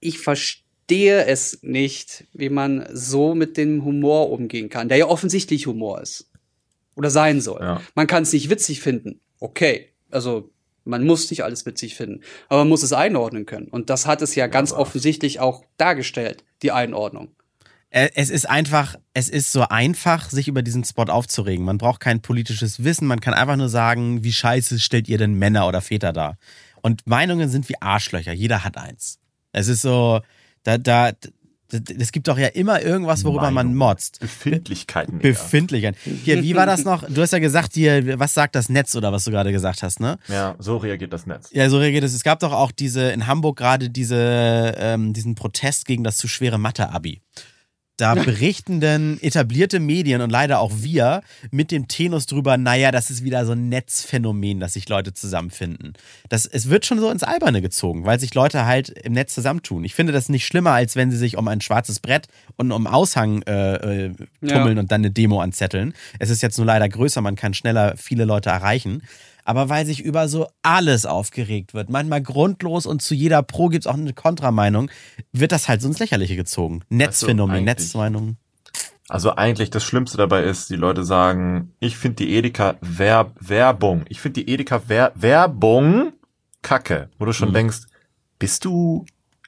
[0.00, 5.66] ich verstehe es nicht, wie man so mit dem Humor umgehen kann, der ja offensichtlich
[5.66, 6.30] Humor ist.
[6.96, 7.60] Oder sein soll.
[7.60, 7.80] Ja.
[7.96, 9.20] Man kann es nicht witzig finden.
[9.40, 9.88] Okay.
[10.10, 10.53] Also,
[10.84, 12.20] man muss nicht alles witzig finden.
[12.48, 13.68] Aber man muss es einordnen können.
[13.68, 17.34] Und das hat es ja ganz aber- offensichtlich auch dargestellt, die Einordnung.
[17.90, 21.64] Es ist einfach, es ist so einfach, sich über diesen Spot aufzuregen.
[21.64, 25.34] Man braucht kein politisches Wissen, man kann einfach nur sagen, wie scheiße stellt ihr denn
[25.34, 26.36] Männer oder Väter dar?
[26.82, 29.20] Und Meinungen sind wie Arschlöcher, jeder hat eins.
[29.52, 30.22] Es ist so,
[30.64, 31.12] da, da,
[31.98, 33.74] es gibt doch ja immer irgendwas, worüber man Meinung.
[33.74, 34.20] motzt.
[34.20, 35.20] Befindlichkeiten.
[35.20, 35.32] eher.
[35.32, 35.96] Befindlichkeit.
[36.24, 37.04] Hier, wie war das noch?
[37.08, 40.00] Du hast ja gesagt, hier, was sagt das Netz oder was du gerade gesagt hast,
[40.00, 40.18] ne?
[40.28, 41.50] Ja, so reagiert das Netz.
[41.52, 42.14] Ja, so reagiert es.
[42.14, 46.28] Es gab doch auch diese, in Hamburg gerade diese, ähm, diesen Protest gegen das zu
[46.28, 47.20] schwere Mathe-Abi.
[47.96, 51.22] Da berichten dann etablierte Medien und leider auch wir
[51.52, 55.92] mit dem Tenus drüber, naja, das ist wieder so ein Netzphänomen, dass sich Leute zusammenfinden.
[56.28, 59.84] Das, es wird schon so ins Alberne gezogen, weil sich Leute halt im Netz zusammentun.
[59.84, 62.26] Ich finde das nicht schlimmer, als wenn sie sich um ein schwarzes Brett
[62.56, 64.14] und um Aushang äh, äh,
[64.44, 64.80] tummeln Ja.
[64.80, 65.94] und dann eine Demo anzetteln.
[66.18, 69.02] Es ist jetzt nur leider größer, man kann schneller viele Leute erreichen.
[69.44, 73.84] Aber weil sich über so alles aufgeregt wird, manchmal grundlos und zu jeder Pro gibt
[73.84, 74.90] es auch eine Kontrameinung,
[75.32, 76.80] wird das halt so ins Lächerliche gezogen.
[76.88, 78.36] Netzphänomen, eigentlich- Netzmeinung.
[79.10, 84.04] Also eigentlich das Schlimmste dabei ist, die Leute sagen, ich finde die Edeka Werb Werbung.
[84.08, 86.14] Ich finde die Edeka Wer Werbung
[86.62, 87.10] kacke.
[87.18, 87.54] Wo du schon Mhm.
[87.54, 87.80] denkst,
[88.38, 89.04] bist du.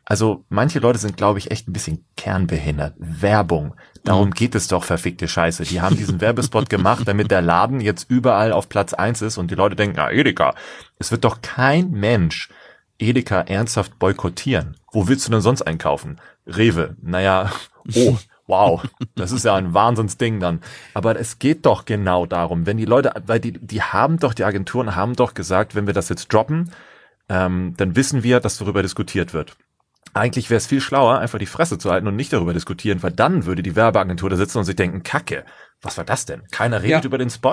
[0.09, 2.95] Also manche Leute sind, glaube ich, echt ein bisschen kernbehindert.
[2.97, 3.75] Werbung.
[4.05, 5.65] Darum geht es doch, verfickte Scheiße.
[5.65, 9.51] Die haben diesen Werbespot gemacht, damit der Laden jetzt überall auf Platz eins ist und
[9.51, 10.55] die Leute denken, ah, Edeka.
[11.01, 12.51] Es wird doch kein Mensch
[12.99, 14.77] Edeka ernsthaft boykottieren.
[14.93, 16.21] Wo willst du denn sonst einkaufen?
[16.47, 16.97] Rewe.
[17.03, 17.51] Naja,
[17.97, 18.85] oh, wow.
[19.17, 20.61] Das ist ja ein Wahnsinnsding dann.
[20.95, 24.45] Aber es geht doch genau darum, wenn die Leute, weil die, die haben doch, die
[24.45, 26.71] Agenturen haben doch gesagt, wenn wir das jetzt droppen,
[27.29, 29.57] ähm, dann wissen wir, dass darüber diskutiert wird.
[30.15, 33.13] Eigentlich wäre es viel schlauer, einfach die Fresse zu halten und nicht darüber diskutieren, weil
[33.13, 35.45] dann würde die Werbeagentur da sitzen und sich denken, Kacke,
[35.83, 36.43] was war das denn?
[36.51, 37.07] Keiner redet Ja.
[37.07, 37.53] über den Spot.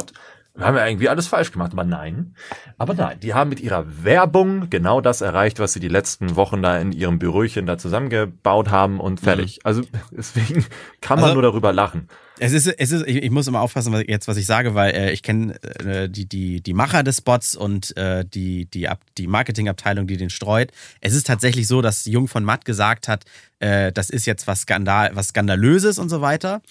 [0.55, 2.35] Wir haben ja irgendwie alles falsch gemacht, aber nein.
[2.77, 6.61] Aber nein, die haben mit ihrer Werbung genau das erreicht, was sie die letzten Wochen
[6.61, 9.61] da in ihrem Büröchen da zusammengebaut haben und fertig.
[9.65, 9.81] Also
[10.11, 10.65] deswegen
[11.01, 12.07] kann man Also- nur darüber lachen.
[12.39, 14.93] Es ist, es ist, ich, ich muss immer aufpassen, was, jetzt, was ich sage, weil
[14.93, 19.01] äh, ich kenne äh, die, die, die Macher des Spots und äh, die, die, Ab
[19.17, 20.71] die Marketingabteilung, die den streut.
[20.99, 23.25] Es ist tatsächlich so, dass Jung von Matt gesagt hat,
[23.59, 26.61] äh, das ist jetzt was, Skandal, was Skandalöses und so weiter.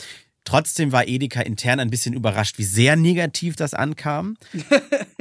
[0.45, 4.37] Trotzdem war Edeka intern ein bisschen überrascht, wie sehr negativ das ankam.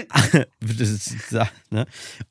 [0.59, 1.37] das ist,
[1.69, 1.85] ne?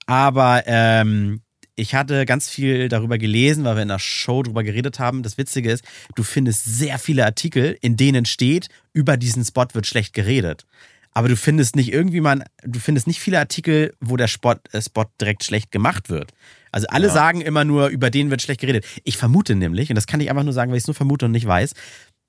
[0.07, 1.43] Aber ähm,
[1.81, 5.23] ich hatte ganz viel darüber gelesen, weil wir in der Show darüber geredet haben.
[5.23, 9.87] Das Witzige ist, du findest sehr viele Artikel, in denen steht, über diesen Spot wird
[9.87, 10.67] schlecht geredet.
[11.13, 14.81] aber du findest nicht irgendwie mal, du findest nicht viele Artikel, wo der Spot, äh,
[14.81, 16.31] Spot direkt schlecht gemacht wird.
[16.71, 17.13] Also alle Ja.
[17.13, 18.85] sagen immer nur, über den wird schlecht geredet.
[19.03, 21.25] Ich vermute nämlich, und das kann ich einfach nur sagen, weil ich es nur vermute
[21.27, 21.73] und nicht weiß,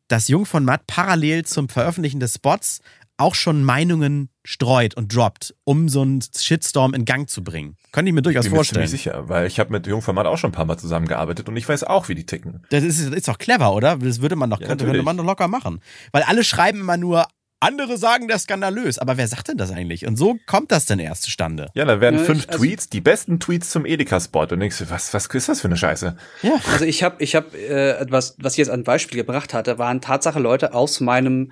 [0.08, 2.82] dass Jung von Matt parallel zum Veröffentlichen des Spots
[3.22, 7.78] auch schon Meinungen streut und droppt, um so einen Shitstorm in Gang zu bringen.
[7.92, 8.88] Könnte ich mir durchaus bin mir vorstellen.
[8.88, 11.68] ziemlich sicher, weil ich habe mit Jungformat auch schon ein paar Mal zusammengearbeitet und ich
[11.70, 12.64] weiß auch, wie die ticken.
[12.72, 13.98] Das ist, ist doch clever, oder?
[13.98, 15.82] Das würde man doch, Ja, könnte, könnte man doch locker machen.
[16.12, 17.26] Weil alle schreiben immer nur,
[17.64, 18.98] andere sagen, das ist skandalös.
[18.98, 20.08] Aber wer sagt denn das eigentlich?
[20.08, 21.70] Und so kommt das denn erst zustande.
[21.76, 24.48] Ja, da werden Ja, fünf ich- also- Tweets, die besten Tweets zum Edeka-Spot.
[24.50, 26.18] Und denkst du, was, was ist das für eine Scheiße?
[26.42, 26.54] Ja.
[26.72, 30.02] Also ich habe, ich habe äh, etwas, was ich jetzt an Beispiel gebracht hatte, waren
[30.02, 31.52] Tatsache Leute aus meinem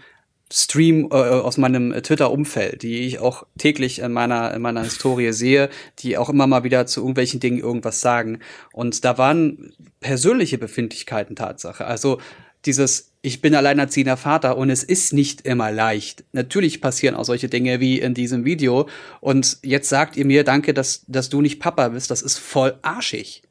[0.51, 5.31] Stream, äh, aus meinem äh, Twitter-Umfeld, die ich auch täglich in meiner, in meiner Historie
[5.31, 5.69] sehe,
[5.99, 8.39] die auch immer mal wieder zu irgendwelchen Dingen irgendwas sagen.
[8.73, 11.85] Und da waren persönliche Befindlichkeiten Tatsache.
[11.85, 12.19] Also
[12.65, 16.25] dieses, ich bin alleinerziehender Vater und es ist nicht immer leicht.
[16.31, 18.89] Natürlich passieren auch solche Dinge wie in diesem Video.
[19.21, 22.11] Und jetzt sagt ihr mir, danke, dass, dass du nicht Papa bist.
[22.11, 23.43] Das ist voll arschig.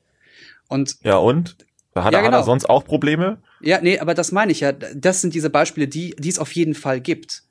[0.69, 1.57] Und Ja, und?
[1.95, 2.43] Da hat Ja, er genau.
[2.43, 3.39] sonst auch Probleme?
[3.61, 4.73] Ja, nee, aber das meine ich ja.
[4.73, 7.43] Das sind diese Beispiele, die, die es auf jeden Fall gibt.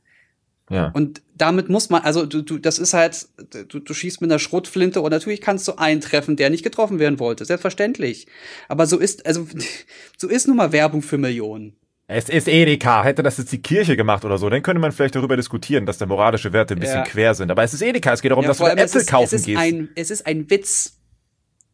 [0.69, 0.89] Ja.
[0.93, 3.27] Und damit muss man, also du, du, das ist halt,
[3.69, 6.99] du, du schießt mit einer Schrotflinte und natürlich kannst du einen treffen, der nicht getroffen
[6.99, 7.45] werden wollte.
[7.45, 8.27] Selbstverständlich.
[8.67, 9.47] Aber so ist, also,
[10.17, 11.77] so ist nun mal Werbung für Millionen.
[12.09, 13.03] Es ist Edeka.
[13.03, 15.97] Hätte das jetzt die Kirche gemacht oder so, dann könnte man vielleicht darüber diskutieren, dass
[15.97, 17.03] da moralische Werte ein bisschen Ja.
[17.03, 17.51] quer sind.
[17.51, 18.13] Aber es ist Edeka.
[18.13, 19.59] Es geht darum, Ja, dass du Äpfel ist, kaufen es ist gehst.
[19.59, 20.97] ein, es ist ein Witz.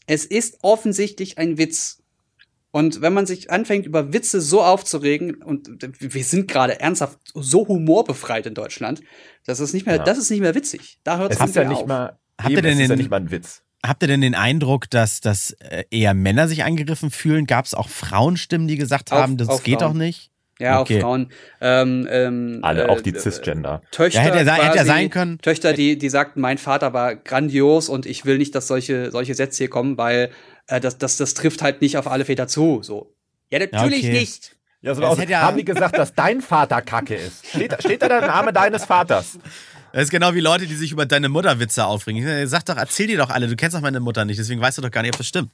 [0.06, 2.03] Es ist offensichtlich ein Witz.
[2.76, 5.70] Und wenn man sich anfängt, über Witze so aufzuregen, und
[6.00, 9.02] wir sind gerade ernsthaft so humorbefreit in Deutschland,
[9.46, 10.04] das ist nicht mehr, Ja.
[10.04, 10.98] das ist nicht mehr witzig.
[11.04, 13.12] Da hört es ist ja mehr nicht mal, Habt ihr denn ist ja den- nicht
[13.12, 13.62] mal ein Witz.
[13.86, 17.46] Habt ihr denn den Eindruck, dass, dass äh, eher Männer sich angegriffen fühlen?
[17.46, 19.94] Gab es auch Frauenstimmen, die gesagt Auf- haben, das auf geht Frauen.
[19.94, 20.32] doch nicht?
[20.60, 20.96] Ja, Okay.
[20.96, 21.30] auf Frauen.
[21.62, 23.82] Ähm, ähm, Alle, äh, auch die äh, Cisgender.
[23.92, 24.20] Töchter.
[24.20, 25.38] Ja, hätte ja sein- hätte quasi, sein können.
[25.40, 29.36] Töchter, die, die sagten, mein Vater war grandios und ich will nicht, dass solche, solche
[29.36, 30.30] Sätze hier kommen, weil
[30.68, 32.82] äh, das, das, das trifft halt nicht auf alle Väter zu.
[32.84, 33.16] So.
[33.50, 34.20] Ja, natürlich okay.
[34.20, 34.56] nicht.
[34.82, 37.48] Ja, so aus, hätte ja- haben die gesagt, dass dein Vater Kacke ist?
[37.48, 39.40] Steht, steht da der Name deines Vaters?
[39.94, 42.28] Das ist genau wie Leute, die sich über deine Mutterwitze aufregen.
[42.28, 44.80] Ich Sag doch, erzähl dir doch alle, du kennst doch meine Mutter nicht, deswegen weißt
[44.80, 45.52] du doch gar nicht, ob das stimmt.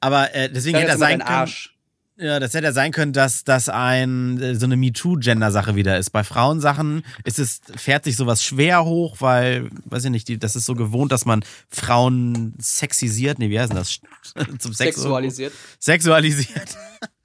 [0.00, 1.20] Aber äh, deswegen Sag hätte er sein.
[1.22, 1.74] Arsch.
[2.20, 6.10] Ja, das hätte ja sein können, dass das ein äh, so eine MeToo-Gender-Sache wieder ist.
[6.10, 10.54] Bei Frauensachen ist es, fährt sich sowas schwer hoch, weil, weiß ich nicht, die, das
[10.54, 13.38] ist so gewohnt, dass man Frauen sexisiert.
[13.38, 14.00] Nee, wie heißt denn das?
[14.58, 15.54] Zum Sex Sexualisiert.
[15.78, 16.76] Sexualisiert.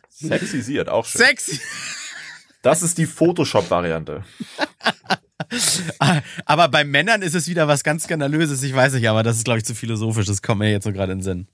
[0.10, 1.20] Sexisiert, auch schön.
[1.20, 1.60] Sexy.
[2.62, 4.24] Das ist die Photoshop-Variante.
[6.46, 8.64] Aber bei Männern ist es wieder was ganz Skandalöses.
[8.64, 10.26] Ich weiß nicht, aber das ist, glaube ich, zu philosophisch.
[10.26, 11.48] Das kommt mir jetzt so gerade in den Sinn.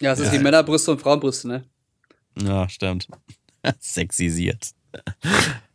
[0.00, 1.64] Ja, es ist wie Männerbrüste und Frauenbrüste, ne?
[2.40, 3.08] Ja, stimmt.
[3.80, 4.70] Sexisiert.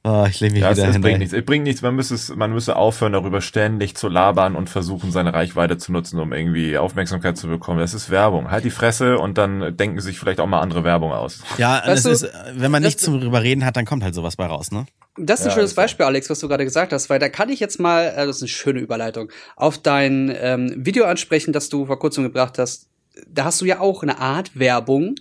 [0.04, 1.02] Oh, ich lege mich Ja, es, wieder es hin.
[1.02, 1.34] bringt nichts.
[1.34, 1.82] Es bringt nichts.
[1.82, 5.92] Man müsste, es, man müsste aufhören, darüber ständig zu labern und versuchen, seine Reichweite zu
[5.92, 7.80] nutzen, um irgendwie Aufmerksamkeit zu bekommen.
[7.80, 8.52] Das ist Werbung.
[8.52, 11.42] Halt die Fresse und dann denken sich vielleicht auch mal andere Werbung aus.
[11.58, 14.14] Ja, Weißt das du, ist, wenn man nichts zum drüber reden hat, dann kommt halt
[14.16, 14.86] sowas bei raus, ne?
[15.20, 15.74] Das ist ein Ja, schönes.
[15.74, 18.38] Beispiel, Alex, was du gerade gesagt hast, weil da kann ich jetzt mal, äh, das
[18.38, 22.88] ist eine schöne Überleitung, auf dein ähm, Video ansprechen, das du vor kurzem gebracht hast.
[23.28, 25.16] Da hast du ja auch eine Art Werbung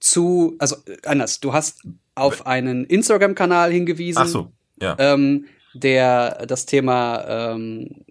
[0.00, 1.82] zu, also äh, anders, du hast
[2.14, 4.96] auf einen Instagram-Kanal hingewiesen, Ach so, ja.
[4.98, 8.04] ähm, der das Thema ähm,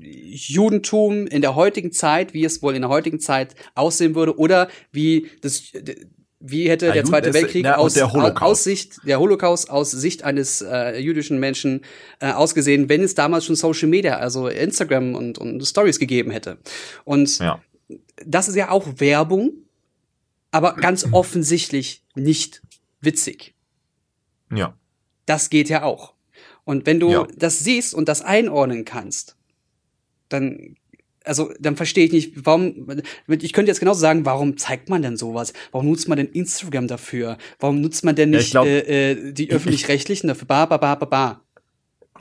[0.00, 4.68] Judentum in der heutigen Zeit, wie es wohl in der heutigen Zeit aussehen würde, oder
[4.92, 5.72] wie das
[6.44, 9.70] wie hätte Ja, der Juden Zweite ist- Weltkrieg und aus, der aus Sicht der Holocaust
[9.70, 11.82] aus Sicht eines äh, jüdischen Menschen
[12.20, 16.58] äh, ausgesehen, wenn es damals schon Social Media, also Instagram und, und Stories gegeben hätte.
[17.04, 17.62] Und ja.
[18.26, 19.52] das ist ja auch Werbung,
[20.52, 22.62] aber ganz offensichtlich nicht
[23.00, 23.54] witzig.
[24.54, 24.76] Ja.
[25.26, 26.14] Das geht ja auch.
[26.64, 27.26] Und wenn du Ja.
[27.36, 29.36] das siehst und das einordnen kannst,
[30.28, 30.76] dann,
[31.24, 32.86] also, dann verstehe ich nicht, warum,
[33.28, 35.52] ich könnte jetzt genauso sagen, warum zeigt man denn sowas?
[35.72, 37.38] Warum nutzt man denn Instagram dafür?
[37.58, 40.46] Warum nutzt man denn Ja, nicht ich glaub- äh, äh, die öffentlich-rechtlichen dafür?
[40.46, 41.44] Ba, ba, ba, ba, ba.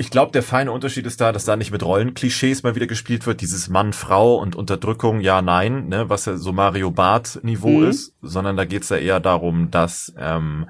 [0.01, 3.27] Ich glaube, der feine Unterschied ist da, dass da nicht mit Rollenklischees mal wieder gespielt
[3.27, 7.87] wird, dieses Mann, Frau und Unterdrückung, ja, nein, ne, was ja so Mario Barth-Niveau Mhm.
[7.87, 10.65] ist, sondern da geht's ja eher darum, dass ähm,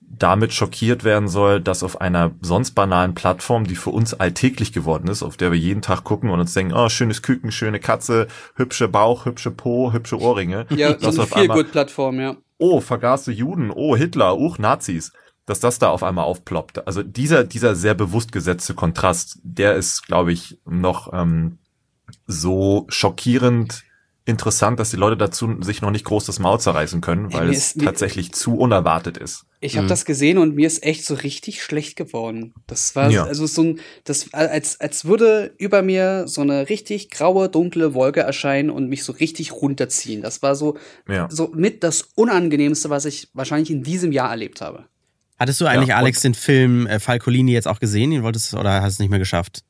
[0.00, 5.08] damit schockiert werden soll, dass auf einer sonst banalen Plattform, die für uns alltäglich geworden
[5.08, 8.28] ist, auf der wir jeden Tag gucken und uns denken, oh, schönes Küken, schöne Katze,
[8.54, 10.66] hübsche Bauch, hübsche Po, hübsche Ohrringe.
[10.70, 12.36] Ja, so dass eine Feel-Good-Plattform, ja.
[12.58, 15.12] oh, vergaßte Juden, oh, Hitler, uch, Nazis,
[15.48, 16.86] dass das da auf einmal aufploppt.
[16.86, 21.58] Also dieser, dieser sehr bewusst gesetzte Kontrast, der ist, glaube ich, noch ähm,
[22.26, 23.84] so schockierend
[24.24, 27.52] interessant, dass die Leute dazu sich noch nicht groß das Maul zerreißen können, weil mir
[27.52, 29.46] es ist- mir- tatsächlich zu unerwartet ist.
[29.60, 29.88] Ich habe Mhm.
[29.88, 32.52] das gesehen und mir ist echt so richtig schlecht geworden.
[32.66, 33.24] Das war Ja.
[33.24, 38.20] also so ein, das als als würde über mir so eine richtig graue dunkle Wolke
[38.20, 40.20] erscheinen und mich so richtig runterziehen.
[40.20, 40.76] Das war so
[41.08, 41.26] Ja.
[41.30, 44.84] so mit das unangenehmste, was ich wahrscheinlich in diesem Jahr erlebt habe.
[45.38, 48.10] Hattest du eigentlich, Ja, Alex, den Film äh, Falcolini jetzt auch gesehen?
[48.10, 49.62] Den wolltest du, oder hast du es nicht mehr geschafft?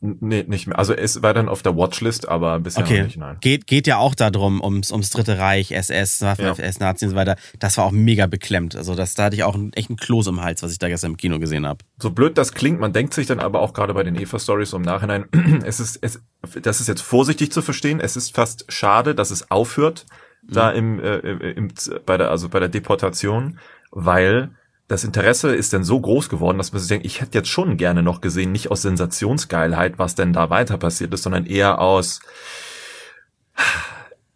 [0.00, 0.78] Nee, nicht mehr.
[0.78, 3.02] Also es war dann auf der Watchlist, aber bisher noch Okay.
[3.02, 3.36] nicht, nein.
[3.40, 7.34] Geht, geht ja auch darum, ums, ums Dritte Reich, SS, Waffen-SS, Nazi und so weiter.
[7.58, 8.76] Das war auch mega beklemmt.
[8.76, 10.86] Also das, da hatte ich auch einen, echt einen Kloß im Hals, was ich da
[10.88, 11.84] gestern im Kino gesehen habe.
[11.98, 14.82] So blöd das klingt, man denkt sich dann aber auch gerade bei den Eva-Stories im
[14.82, 15.24] Nachhinein,
[15.64, 16.22] es ist, es,
[16.62, 20.06] das ist jetzt vorsichtig zu verstehen, es ist fast schade, dass es aufhört,
[20.48, 21.72] da im, äh, im,
[22.06, 23.58] bei der, also bei der Deportation,
[23.90, 24.50] weil
[24.88, 27.76] das Interesse ist dann so groß geworden, dass man sich denkt, ich hätte jetzt schon
[27.76, 32.20] gerne noch gesehen, nicht aus Sensationsgeilheit, was denn da weiter passiert ist, sondern eher aus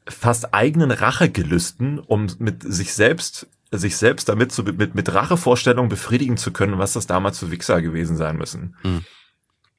[0.09, 6.36] fast eigenen Rachegelüsten, um mit sich selbst sich selbst damit zu, mit, mit Rachevorstellungen befriedigen
[6.36, 8.76] zu können, was das damals für Wichser gewesen sein müssen.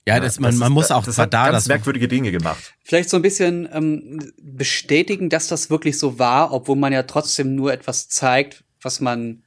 [0.07, 1.67] Ja, das, man, das man ist- muss auch das hat da ganz das.
[1.67, 2.74] merkwürdige Dinge gemacht.
[2.84, 7.53] Vielleicht so ein bisschen ähm, bestätigen, dass das wirklich so war, obwohl man ja trotzdem
[7.53, 9.43] nur etwas zeigt, was man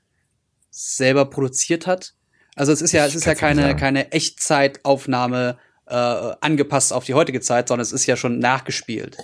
[0.77, 2.13] selber produziert hat.
[2.55, 5.57] Also es ist ja, Ich es ist ja keine, keine Echtzeitaufnahme
[5.87, 9.17] äh, angepasst auf die heutige Zeit, sondern es ist ja schon nachgespielt.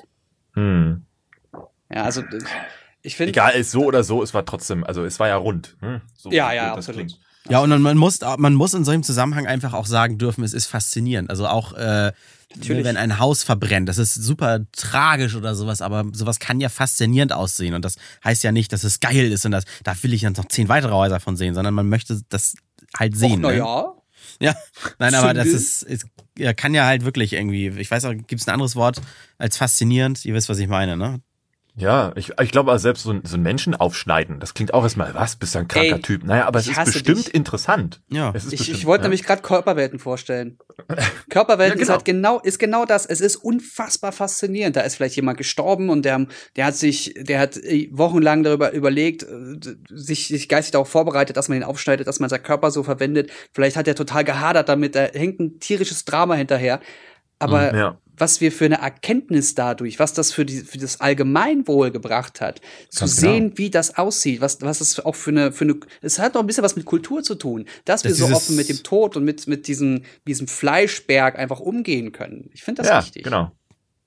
[0.55, 1.05] Hm.
[1.93, 2.23] Ja, also
[3.03, 3.33] ich finde.
[3.33, 5.77] Egal, ist so oder so, es war trotzdem, also es war ja rund.
[5.81, 6.01] Hm?
[6.17, 7.09] So Ja, ja, das absolut.
[7.09, 7.21] klingt.
[7.49, 10.67] Ja, und man muss, man muss in solchem Zusammenhang einfach auch sagen dürfen, es ist
[10.67, 11.29] faszinierend.
[11.29, 12.13] Also auch, äh,
[12.57, 12.85] Natürlich.
[12.85, 17.33] wenn ein Haus verbrennt, das ist super tragisch oder sowas, aber sowas kann ja faszinierend
[17.33, 17.75] aussehen.
[17.75, 20.35] Und das heißt ja nicht, dass es geil ist und das, da will ich dann
[20.35, 22.55] noch zehn weitere Häuser von sehen, sondern man möchte das
[22.97, 23.41] halt sehen.
[23.41, 23.59] na ne?
[23.59, 23.93] ja.
[24.41, 24.55] Ja,
[24.99, 26.07] nein, aber das ist, ist
[26.39, 29.01] ja, kann ja halt wirklich irgendwie, ich weiß auch, gibt es ein anderes Wort
[29.39, 30.25] als faszinierend?
[30.25, 31.21] Ihr wisst, was ich meine, ne?
[31.75, 34.83] Ja, ich, ich glaube, also selbst so ein, so ein Menschen aufschneiden, das klingt auch
[34.83, 36.23] erstmal, was, bist du ein kranker Ey, Typ?
[36.23, 37.35] Naja, aber es ist bestimmt dich.
[37.35, 38.03] interessant.
[38.11, 38.31] Ja.
[38.35, 39.09] Es ist Ich, bestimmt, ich wollte ja.
[39.09, 40.59] nämlich gerade Körperwelten vorstellen.
[41.31, 41.97] Körperwelten Ja, ist genau.
[41.97, 43.07] halt genau, ist genau das.
[43.07, 44.77] Es ist unfassbar faszinierend.
[44.77, 48.73] Da ist vielleicht jemand gestorben und der, der hat sich, der hat äh, wochenlang darüber
[48.73, 49.57] überlegt, äh,
[49.89, 53.31] sich, sich geistig darauf vorbereitet, dass man ihn aufschneidet, dass man seinen Körper so verwendet.
[53.55, 56.81] Vielleicht hat er total gehadert damit, da hängt ein tierisches Drama hinterher.
[57.39, 57.99] Aber Mhm, ja.
[58.23, 62.61] Was wir für eine Erkenntnis dadurch, was das für, die, für das Allgemeinwohl gebracht hat,
[62.89, 63.11] zu genau.
[63.17, 66.41] sehen, wie das aussieht, was, was es auch für eine, für eine, es hat auch
[66.41, 68.85] ein bisschen was mit Kultur zu tun, dass wir Das so dieses- offen mit dem
[68.85, 72.49] Tod und mit, mit diesem, diesem Fleischberg einfach umgehen können.
[72.53, 73.25] Ich finde das ja, wichtig.
[73.25, 73.51] genau.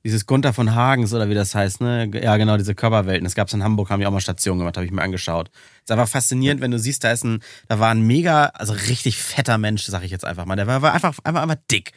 [0.05, 2.09] Dieses Gunther von Hagens oder wie das heißt, ne?
[2.13, 3.23] Ja, genau, diese Körperwelten.
[3.23, 5.49] Das gab's in Hamburg, haben die auch mal Stationen gemacht, habe ich mir angeschaut.
[5.83, 9.17] Ist einfach faszinierend, wenn du siehst, da ist ein, da war ein mega, also richtig
[9.17, 10.55] fetter Mensch, sag ich jetzt einfach mal.
[10.55, 11.91] Der war, war einfach, einfach, einfach dick.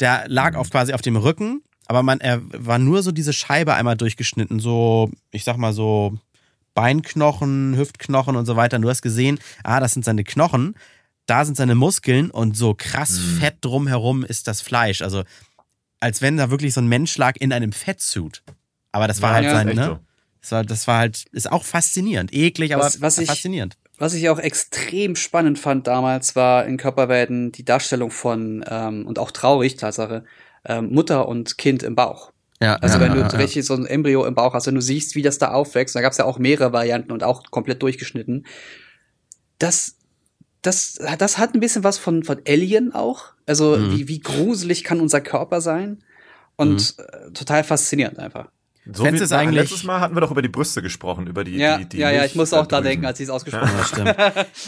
[0.00, 3.74] Der lag auf quasi auf dem Rücken, aber man, er war nur so diese Scheibe
[3.74, 6.18] einmal durchgeschnitten, so, ich sag mal so
[6.74, 8.76] Beinknochen, Hüftknochen und so weiter.
[8.76, 10.74] Und du hast gesehen, ah, das sind seine Knochen,
[11.26, 13.38] da sind seine Muskeln und so krass Mhm.
[13.38, 15.02] fett drumherum ist das Fleisch.
[15.02, 15.22] Also
[16.02, 18.42] als wenn da wirklich so ein Mensch lag in einem Fettsuit.
[18.90, 20.00] Aber das war Ja, halt ja, sein, ne?
[20.40, 22.32] Das war, das war halt, ist auch faszinierend.
[22.32, 23.76] Eklig, aber Was- was ich- faszinierend.
[23.98, 29.20] Was ich auch extrem spannend fand damals, war in Körperwelten die Darstellung von, ähm, und
[29.20, 30.24] auch traurig, Tatsache,
[30.64, 32.32] ähm, Mutter und Kind im Bauch.
[32.60, 35.14] Ja, Also ja, wenn du richtig so ein Embryo im Bauch hast, wenn du siehst,
[35.14, 38.44] wie das da aufwächst, da gab es ja auch mehrere Varianten und auch komplett durchgeschnitten.
[39.58, 39.96] Das,
[40.62, 43.26] das, das hat ein bisschen was von, von Alien auch.
[43.46, 43.90] Also Mhm.
[43.90, 45.98] wie, wie gruselig kann unser Körper sein?
[46.56, 48.48] Und äh, total faszinierend einfach.
[48.92, 51.44] So Fändest wie, es eigentlich- letztes Mal hatten wir doch über die Brüste gesprochen, über
[51.44, 53.70] die, Ja, die, die ja, ja, ich muss auch da denken, als ich es ausgesprochen
[53.78, 54.16] Ja, stimmt.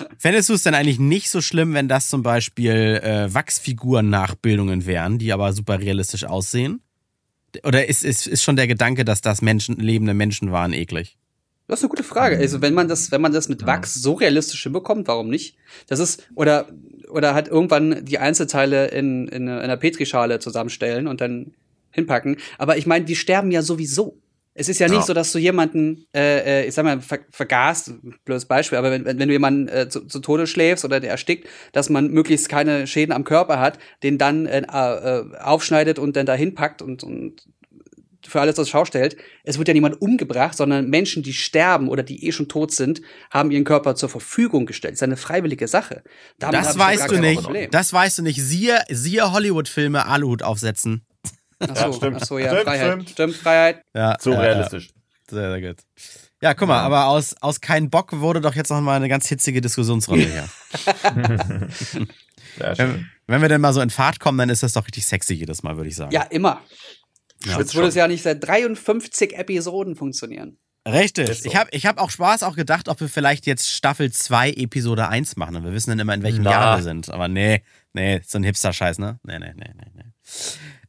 [0.18, 5.18] Fändest du es denn eigentlich nicht so schlimm, wenn das zum Beispiel äh, Wachsfiguren-Nachbildungen wären,
[5.18, 6.80] die aber super realistisch aussehen?
[7.64, 11.16] Oder ist, ist, ist schon der Gedanke, dass das Menschen, lebende Menschen waren, eklig?
[11.66, 12.36] Das ist eine gute Frage.
[12.38, 13.64] Also wenn man das, wenn man das mit.
[13.66, 15.56] Wachs so realistisch hinbekommt, warum nicht?
[15.88, 16.68] Das ist oder
[17.08, 21.54] oder halt irgendwann die Einzelteile in in, eine- in einer Petrischale zusammenstellen und dann
[21.90, 22.36] hinpacken.
[22.58, 24.18] Aber ich meine, die sterben ja sowieso.
[24.56, 25.02] Es ist ja nicht Ja.
[25.02, 27.92] so, dass du jemanden, äh, äh, ich sag mal, ver vergast,
[28.24, 31.10] blödes Beispiel, aber wenn, wenn wenn du jemanden äh, zu, zu Tode schläfst oder der
[31.10, 36.14] erstickt, dass man möglichst keine Schäden am Körper hat, den dann äh, äh, aufschneidet und
[36.14, 37.42] dann dahin packt und, und
[38.26, 39.16] für alles zur Schau stellt.
[39.44, 43.00] Es wird ja niemand umgebracht, sondern Menschen, die sterben oder die eh schon tot sind,
[43.30, 44.92] haben ihren Körper zur Verfügung gestellt.
[44.92, 46.02] Das ist eine freiwillige Sache.
[46.38, 47.42] Damit Das weißt du nicht.
[47.42, 47.70] Problem.
[47.70, 48.42] Das weißt du nicht.
[48.42, 51.04] Siehe, siehe Hollywood-Filme Aluhut aufsetzen.
[51.60, 52.16] Ach Ja, so, stimmt.
[52.20, 52.86] ach so, ja, Stimmt, Freiheit.
[52.92, 53.10] stimmt.
[53.10, 53.82] Stimmt, Freiheit.
[53.94, 54.88] Ja, So ja, realistisch.
[55.30, 55.82] Ja, sehr, sehr gut.
[56.42, 59.26] Ja, guck mal, aber aus, aus kein Bock wurde doch jetzt noch mal eine ganz
[59.28, 60.48] hitzige Diskussionsrunde hier.
[62.58, 62.76] Sehr schön.
[62.76, 65.34] wenn, wenn wir denn mal so in Fahrt kommen, dann ist das doch richtig sexy
[65.34, 66.12] jedes Mal, würde ich sagen.
[66.12, 66.60] Ja, immer.
[67.46, 70.58] Ja, Jetzt würde es ja nicht seit 53 Episoden funktionieren.
[70.86, 71.42] Richtig.
[71.42, 71.48] So.
[71.48, 75.08] Ich habe ich hab auch Spaß auch gedacht, ob wir vielleicht jetzt Staffel 2, Episode
[75.08, 75.56] 1 machen.
[75.56, 76.50] Und wir wissen dann immer, in welchem Na.
[76.50, 77.10] Jahr wir sind.
[77.10, 77.62] Aber nee,
[77.94, 79.18] nee, so ein Hipster-Scheiß, ne?
[79.22, 80.04] Nee, nee, nee, nee, nee.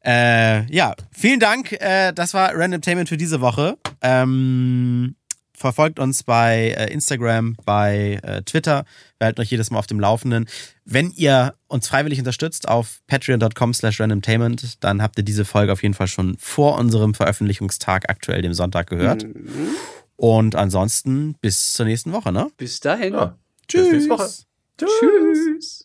[0.03, 1.71] Äh, ja, vielen Dank.
[1.71, 3.77] Äh, das war Randomtainment für diese Woche.
[4.01, 5.15] Ähm,
[5.57, 8.85] verfolgt uns bei äh, Instagram, bei äh, Twitter.
[9.17, 10.47] Wir halten euch jedes Mal auf dem Laufenden.
[10.83, 15.83] Wenn ihr uns freiwillig unterstützt auf patreon.com slash randomtainment, dann habt ihr diese Folge auf
[15.83, 19.23] jeden Fall schon vor unserem Veröffentlichungstag, aktuell dem Sonntag, gehört.
[19.23, 19.69] Mhm.
[20.17, 22.49] Und ansonsten bis zur nächsten Woche, ne?
[22.57, 23.13] Bis dahin.
[23.13, 23.37] Ja.
[23.67, 23.83] Tschüss.
[23.83, 24.29] Bis nächste Woche.
[24.77, 24.89] Tschüss.
[24.99, 25.84] Tschüss.